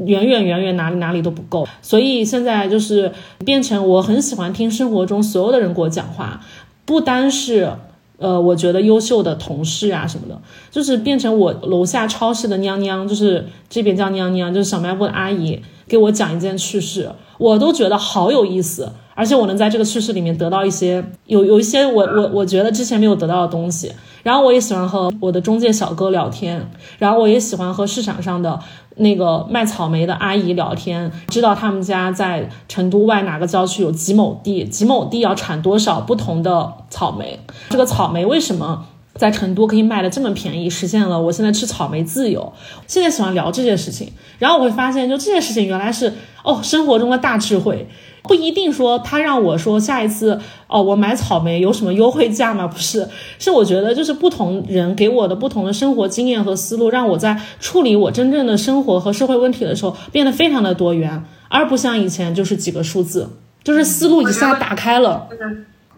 [0.04, 3.12] 远远远远哪里哪里都不够，所以现在就是
[3.44, 6.40] 变成我很喜欢听生活中所有的人给我讲话，
[6.84, 7.72] 不单是
[8.18, 23.90] 呃我觉得优秀的同事啊什么的，就是变成我楼下超市的娘娘，就是这边叫娘娘，就是小卖部的阿姨给我讲一件趣事，我都觉得好有意思，而且我能在这个趣事里面得到一些有有一些我我我觉得之前没有得到的东西。
[24.22, 28.60] 然后我也喜欢和我的中介小哥聊天，然后我也喜欢和市场上的。
[28.96, 37.38] 那个卖草莓的阿姨聊天，知道他们家在成都外哪个郊区有几亩地，几亩地要产多少不同的草莓。
[37.70, 38.84] 这个草莓为什么
[39.20, 40.70] 在成都可以卖的这么便宜？
[40.70, 42.50] 实现了我现在吃草莓自由。
[42.86, 47.86] 现在喜欢聊这件事情，然后我会发现，就这件事情原来是哦生活中的大智慧。
[48.22, 52.66] 不一定说他让我说下一次哦，我买草莓有什么优惠价吗？
[52.66, 53.06] 不是，
[53.38, 63.28] 是我觉得就是不同人给我的不同的生活经验和思路，让我在处理我真正的生活和社会问题的时候变得非常的多元，而不像以前就是几个数字，
[63.62, 65.28] 就是思路一下打开了。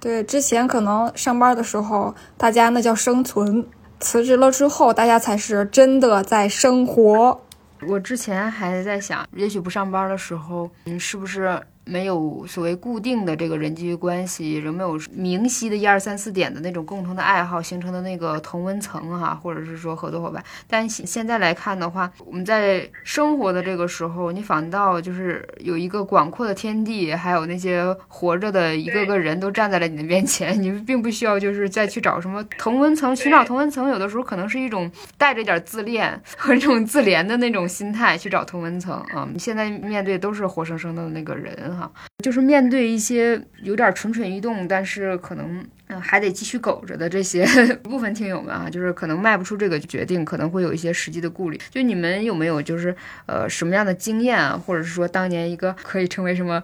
[0.03, 3.65] 对，之前可能上班的时候大家那叫生存，
[4.01, 7.41] 辞职了之后大家才是真的在生活。
[7.87, 11.57] 我之前还在想，也许不上班的时候，嗯，是不是？
[11.85, 20.43] 没有所谓固定的这个人际关系，仍没有明晰的一二三四点的那种共同的爱好形成的那个同温层哈，或者是说合作伙伴。
[20.69, 39.29] 但现在来看的话，我们在生活的这个时候，你反倒就是有一个广阔的天地，还有那些活着的一个个人都站在了你的面前， 你们并不需要就是再去找什么同温层，寻找同温层，有的时候可能是一种带着点自恋和这种自怜的那种心态去找同温层啊。
[39.33, 41.72] 你现在面对都是活生生的那个人。
[41.75, 41.91] 哈，
[42.25, 47.45] 就是面对一些有点蠢蠢欲动，但是可能嗯还得继续苟着的这些
[47.83, 51.61] 部分听友们啊，就是可能迈不出这个决定，可能会有一些实际的顾虑。
[51.71, 52.95] 就你们有没有就是
[53.27, 56.63] 呃什么样的经验啊，或者是说当年一个可以成为什么？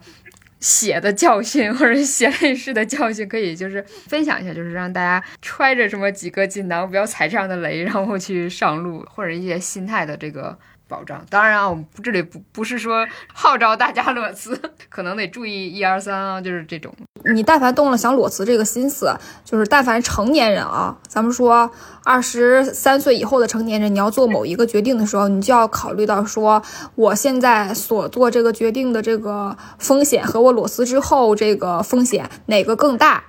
[0.60, 10.58] 血的教训，或者血泪式的教训，可以就是分享一下，就是让大家揣着这么几个锦囊，不要踩这样的雷，然后去上路，或者一些心态的这个。
[10.88, 14.58] 保障，当然啊，我们这里不不是说号召大家裸辞，
[14.88, 16.92] 可能得注意一二三啊，就是这种。
[17.34, 19.14] 你但凡动了想裸辞这个心思，
[19.44, 21.70] 就是但凡成年人啊，咱们说
[22.04, 26.62] 二十三岁以后的成年人，你要做某一个决定的时候，你就要考虑到说，
[26.94, 33.22] 我现在所做这个决定的这个风险和我裸辞之后这个风险哪个更大，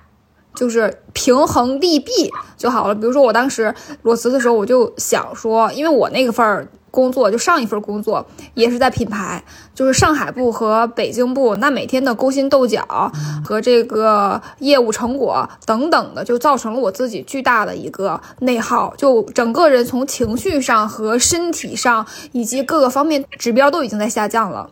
[0.54, 2.94] 就是平衡利弊就好了。
[2.94, 6.66] 比如说我当时裸辞的时候，我就想说，因为我那个份儿。
[6.90, 9.42] 工作就上一份工作也是在品牌，
[9.74, 13.12] 就是上海部和北京部，那每天的勾心斗角
[13.44, 24.70] 和这个业务成果等等的，就造成了我自己巨大的一个内耗，就整个人从情绪上和身体上以及各个方面指标都已经在下降了。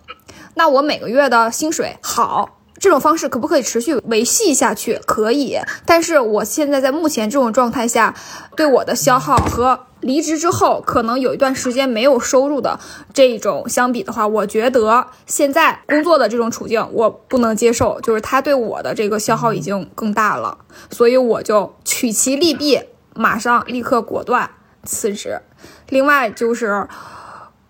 [0.54, 2.57] 那我每个月的薪水好。
[2.78, 5.00] 这种方式可不可以持续维系下去？
[5.04, 8.14] 可以，但是我现在在目前这种状态下，
[8.56, 12.78] 对我的消耗和离职之后可能有一段时间没有收入的
[13.12, 20.58] 这种相比的话，我觉得现在工作的这种处境我不能接受，就是他对我的这个消耗已经更大了，
[20.90, 22.80] 所以我就取其利弊，
[23.14, 24.48] 马上立刻果断
[24.84, 25.40] 辞职。
[25.88, 26.86] 另外就是，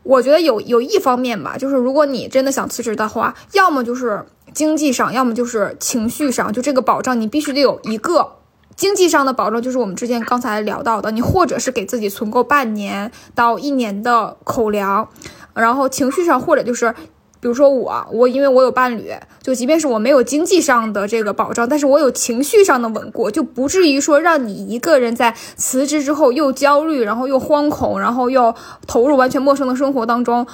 [0.02, 4.26] 我觉得有有一方面吧，就是如果你真的想辞职的话，要么就是。
[4.58, 8.32] 经济上，要么就是情绪上，就这个保障，你必须得有一个
[8.74, 15.08] 经济上的保障，就是我们之前刚才聊到的，你或者是给自己存够半年到一年的口粮，
[15.54, 16.92] 然后情绪上，或者就是，
[17.38, 28.52] 比如说我，我因为我有伴侣，就即便是我没有经济上的这个保障，但是我有情绪上的稳固，就不至于说让你一个人在辞职之后又焦虑，然后又惶恐，然后又
[28.88, 30.44] 投入完全陌生的生活当中。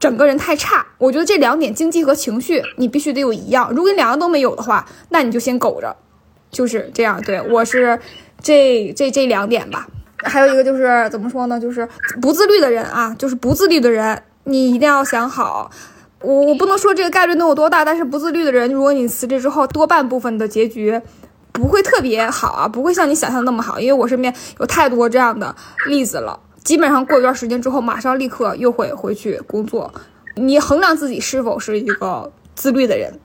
[0.00, 3.70] 整个人太差，我觉得这两点经济和情绪你必须得有一样。
[3.70, 5.94] 如果你两个都没有的话，那你就先苟着，
[6.50, 7.20] 就是这样。
[7.20, 8.00] 对我是
[8.40, 9.86] 这这这两点吧。
[10.22, 11.60] 还有一个就是怎么说呢？
[11.60, 11.86] 就是
[12.20, 15.70] 不自律的人啊，就是不自律的人，你一定要想好。
[16.22, 21.00] 我我不能说这个概率能有多大，但是不自律的人，如果你辞职之后，多半部分的结局
[21.52, 23.78] 不会特别好啊，不会像你想象那么好。
[23.78, 25.54] 因为我身边有太多这样的
[25.86, 26.40] 例子了。
[26.62, 29.92] 基本上过一段时间之后，马上立刻又会回去工作。
[30.36, 33.18] 你衡量自己是否是一个自律的人？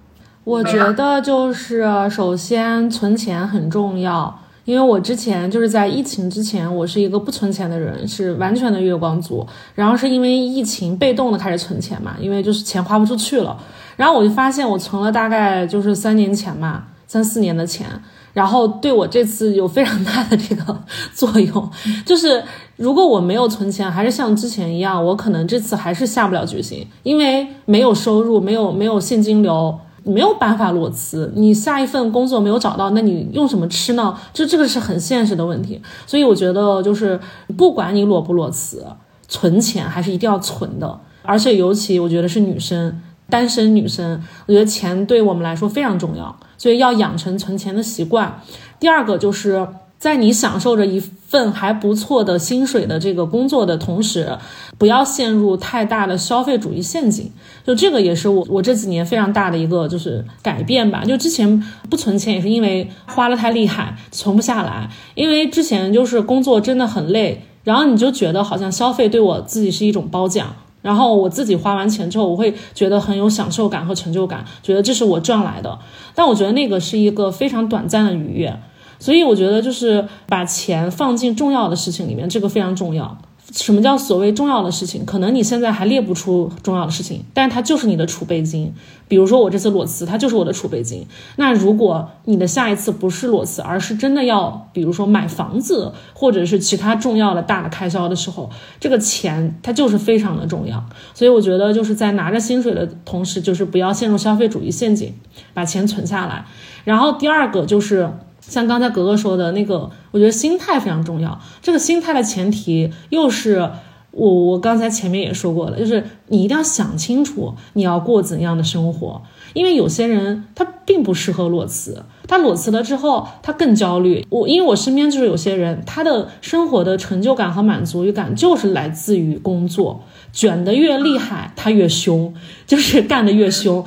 [0.44, 9.46] 我觉得就是首先存钱很重要，因为我之前就是在疫情之前，我是一个不存钱的人，是完全的月光族。
[9.74, 13.58] 然后是因为疫情被动的开始存钱嘛，因为就是钱花不出去了。
[13.96, 17.88] 然后我就发现我存了大概就是三年前嘛，三四年的钱。
[18.34, 20.84] 然后对我这次有非常大的这个
[21.14, 21.72] 作用，
[22.06, 22.44] 就是
[22.78, 31.32] 如果我没有存钱，还是像之前一样，我可能这次还是下不了决心，因为没有收入，没有没有现金流，没有办法裸辞。
[31.36, 34.18] 你下一份工作没有找到，那你用什么吃呢？
[34.34, 35.82] 就这个是很现实的问题。
[36.06, 37.20] 所以我觉得，就是
[37.58, 38.86] 不管你裸不裸辞，
[39.28, 41.00] 存钱还是一定要存的。
[41.22, 43.02] 而且尤其我觉得是女生。
[43.28, 48.40] 单身女生，我觉得钱对我们来说非常重要，所以要养成存钱的习惯。
[48.80, 49.68] 第二个就是
[50.06, 54.38] 在你享受着一份还不错的薪水的这个工作的同时，
[54.78, 57.32] 不要陷入太大的消费主义陷阱。
[57.66, 61.03] 就这个也是我我这几年非常大的一个就是改变吧。
[61.03, 64.88] 就之前不存钱也是因为花了太厉害，存不下来。
[65.16, 70.53] 因为之前就是工作真的很累，然后你就觉得好像消费对我自己是一种褒奖。
[70.84, 75.80] 然后我自己花完钱之后，我会觉得很有享受感和成就感，觉得这是我赚来的。
[76.14, 78.56] 但我觉得那个是一个非常短暂的愉悦，
[79.00, 83.18] 所以我觉得就是把钱放进重要的事情里面，这个非常重要。
[83.52, 85.06] 什么叫所谓重要的事情？
[85.06, 88.74] 可能你现在还列不出重要的事情，但它就是你的储备金。
[89.08, 91.06] 比如说我这次裸辞，它就是我的储备金。
[91.36, 100.84] 那如果你的下一次不是裸辞，而是真的要，比如说买房子或者是其他重要的大的开销的时候，这个钱它就是非常的重要。
[101.14, 105.14] 所以我觉得就是在拿着薪水的同时，就是不要陷入消费主义陷阱，
[105.54, 106.46] 把钱存下来。
[106.84, 108.10] 然后第二个就是。
[108.48, 111.39] 像刚才格格说的那个，我觉得心态非常重要。
[111.62, 113.70] 这个心态的前提又是
[114.12, 119.22] 我我刚才前面也说过了，就是你一定要想清楚你要过怎样的生活。
[119.54, 124.26] 因为有些人他并不适合裸辞，他裸辞了之后他更焦虑。
[124.30, 132.34] 我因为我身边就是有些人，他的生活的成就感和满足感就是来自于工作，卷得越厉害他越凶，
[132.68, 133.86] 就是干得越凶。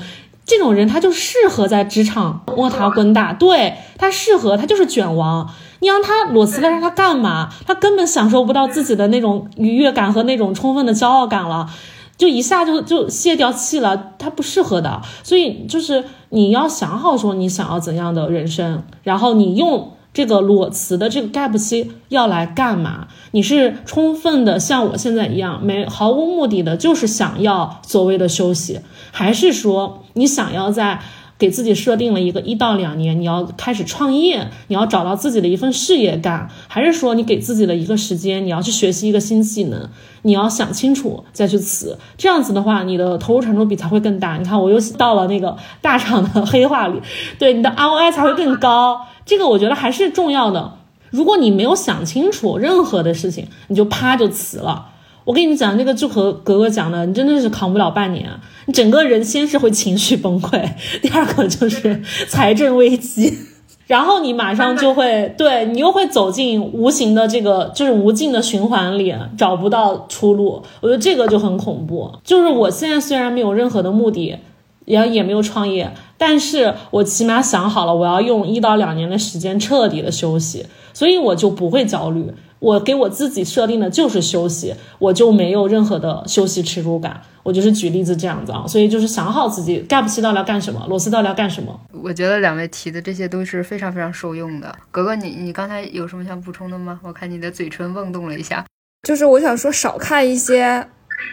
[0.48, 5.48] 这种人他就适合在职场摸爬滚打，对他适合，他就是卷王。
[5.80, 7.50] 你让他裸辞了，让他干嘛？
[7.66, 11.68] 他根本享受不到自己的那种愉悦感和那种充分的骄傲感了，
[12.16, 15.02] 就一下就就泄掉气了，他不适合的。
[15.22, 19.92] 所以就是你要想好说你想要怎样的人生，然后你用。
[20.18, 23.06] 这个裸辞的这个 gap 期要来干嘛？
[23.30, 28.80] 你是充分的像我现在一样，没毫无目的的，就是想要所谓的休息，
[29.12, 30.98] 还是说你想要在
[31.38, 39.88] 给自己设定了一个一到两年，你要开始创业，你要找到自己的一份事业干，还是说你给自己的一个时间，你要去学习一个新技能，
[40.22, 44.36] 你要想清楚再去辞，这样子的话，你的投入产出比才会更大。
[44.36, 47.00] 你看，我又到了那个大厂的黑话里，
[47.38, 49.02] 对你的 ROI 才会更高。
[49.24, 50.74] 这个我觉得还是重要的。
[51.10, 54.86] 如果你没有想清楚任何的事情，你就啪就辞了。
[55.28, 58.26] 我跟你讲，那个就和格格讲的，你真的是扛不了半年。
[58.64, 60.66] 你整个人先是会情绪崩溃，
[61.02, 63.36] 第二个就是财政危机，
[63.86, 70.62] 然后你马上就会对你又会走进无形的这个就是无尽的循环里，找不到出路。
[70.80, 72.10] 我觉得这个就很恐怖。
[72.24, 74.38] 就是我现在虽然没有任何的目的。
[74.86, 80.64] 也也没有创业，但是我起码想好了，我要用一到两年的时间彻底的休息，
[80.94, 82.32] 所以我就不会焦虑。
[82.58, 87.22] 我给我自己设定的就是休息，我就没有任何的休息耻辱感。
[87.44, 91.80] 我就是举例子这样子啊，所以就是想好自己 gap 期到底要干什么，螺丝到底要干什么。
[92.02, 94.74] 我觉得两位提的这些都是非常非常受用的。
[94.90, 97.00] 格格，你你刚才有什么想补充的吗？
[97.02, 98.64] 我看你的嘴唇瓮动了一下。
[99.06, 100.86] 就是我想说，少看一些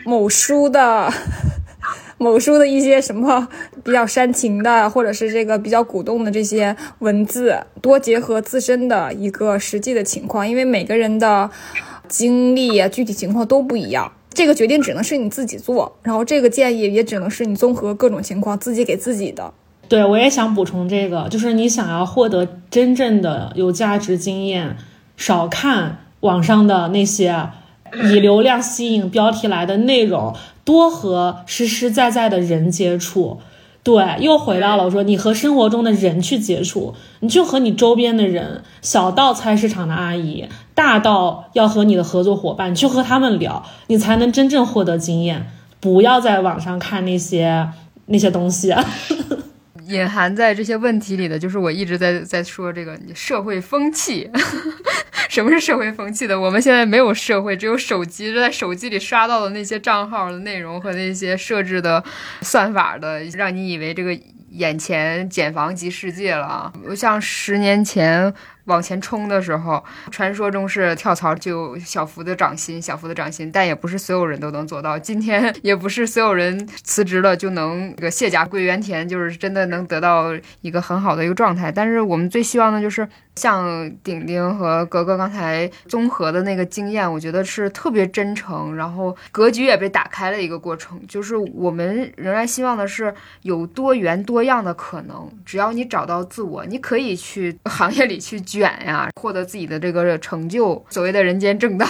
[0.05, 1.11] 某书的。
[2.17, 3.47] 某书的一些什么
[3.83, 11.49] 比较煽情的，或者是这个比较鼓动的这些文字，多结合自身的一个实际的情况，因为每个人的
[12.07, 14.11] 经历啊，具体情况都不一样。
[14.33, 19.53] 这个决定只能是你自己做，然后这个建议也只能是你综合各种情况自己给自己的。
[19.87, 24.75] 对，我也想补充这个，就是你想要获得真正的有价值经验，
[25.15, 27.49] 少看网上的那些
[28.03, 30.35] 以流量吸引标题来的内容。
[30.63, 33.39] 多和实实在在的人接触，
[33.83, 45.51] 对，又回到了我说你和生活中的人去接触，你就和你周边的人，小到菜市场的阿姨，大到要和你的合作伙伴，去和他们聊，你才能真正获得经验。
[45.79, 47.69] 不要在网上看那些
[48.07, 48.73] 那些东西。
[49.87, 54.27] 隐含在这些问题里的，就是我一直在在说这个社会风气。
[55.29, 56.39] 什么是社会风气的？
[56.39, 58.33] 我们现在没有社会，只有手机。
[58.33, 62.03] 就在手机里刷到的那些账号的内容和那些设置的
[62.41, 64.17] 算法的，让你以为这个
[64.51, 66.71] 眼前茧房即世界了。
[66.95, 68.33] 像十年前。
[68.65, 74.97] 往前冲的时候，传说中是跳槽就小幅的涨薪，小幅的涨薪，但也不是所有人都能做到。
[74.97, 81.71] 今天 也不是所有人辞职了就能这个卸甲归原田，就是真的能得到一个很好的一个状态。
[81.71, 91.01] 但是我们最希望的就是像顶顶和格格刚才综合的那个经验，我觉得是特别真诚，然后格局也被打开了一个过程。
[91.07, 98.35] 就是我们仍然希望的是有多元多样的可能，只要你找到自我，你可以去行业里去。
[98.45, 101.85] 卷呀，获得自己的这个成就，所谓的人间正道，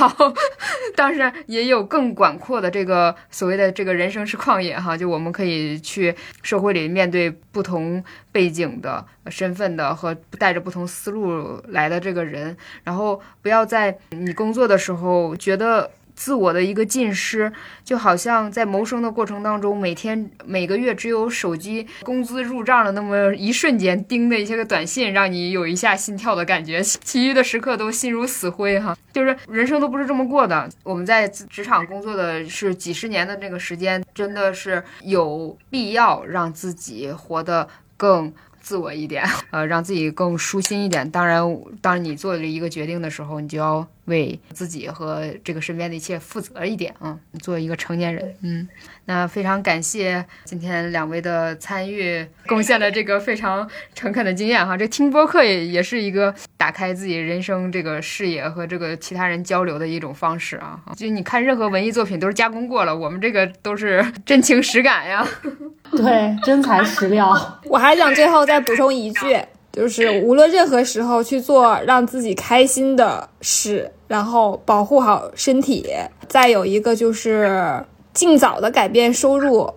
[0.96, 15.92] 当然也有更广阔的这个所谓的这个人生是旷野哈，就我们可以去社会里面对不同背景的身份的和带着不同思路来的这个人，然后不要在你工作的时候觉得。
[16.18, 17.52] 自我的一个浸湿，
[17.84, 28.98] 就好像在谋生的过程当中，每天每个月只有手机工资入账的那么一瞬间，叮的一些个短信，让你有一下心跳的感觉，其余的时刻都心如死灰哈。
[29.12, 30.70] 就是人生都不是这么过的。
[30.84, 37.68] 我们在职场工作的是几十年的这个时间，真的是有必要让自己活得
[37.98, 38.34] 更。
[38.66, 41.08] 自我一点，呃，让自己更舒心一点。
[41.12, 41.40] 当然，
[41.84, 47.18] 当你做了一个决定的时候，你就要为自己和这个身边的一切负责一点啊。
[47.40, 48.68] 做一个成年人，嗯。
[49.08, 54.76] 那非常感谢今天两位的参与，贡献了这个非常诚恳的经验哈。
[54.76, 60.82] 这听播客也也是一个打开自己人生这个视野和这个其他人交流的一种方式啊。
[60.96, 65.28] 就你看任何文艺作品都是加工过了，我们这个都是真情实感呀。
[65.92, 67.62] 对，真材实料。
[67.66, 69.40] 我还想最后再补充一句，
[69.76, 75.86] 就是无论任何时候去做让自己开心的事，然后保护好身体。
[76.28, 77.84] 再有一个就是。
[78.16, 79.70] 尽早的改变收入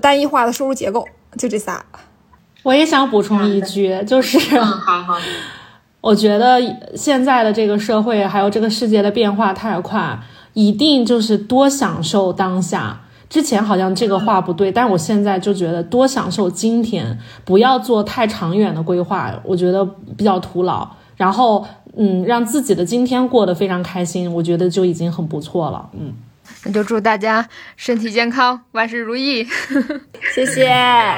[0.00, 1.04] 单一化的收入结构，
[1.36, 1.84] 就这仨。
[2.62, 5.18] 我也想补充一句，就是好好，
[6.00, 6.60] 我觉得
[6.94, 10.20] 现在的这个社会还有这个世界的变化太快，
[10.52, 13.00] 一定就是多享受当下。
[13.30, 19.82] 之前好像这个话不对，但是我现在就觉得多享受今天，不要做太长远的规划，我觉得
[20.18, 20.86] 比较徒劳。
[21.16, 21.64] 然后，
[21.96, 25.88] 嗯，让自己的今天过得非常开心，我觉得就已经很不错了。
[25.92, 26.12] 嗯，
[26.64, 29.46] 那就祝大家身体健康，万事如意。
[30.34, 30.66] 谢谢，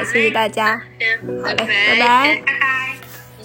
[0.04, 0.82] 谢谢大家。
[1.42, 3.01] 好嘞，拜拜。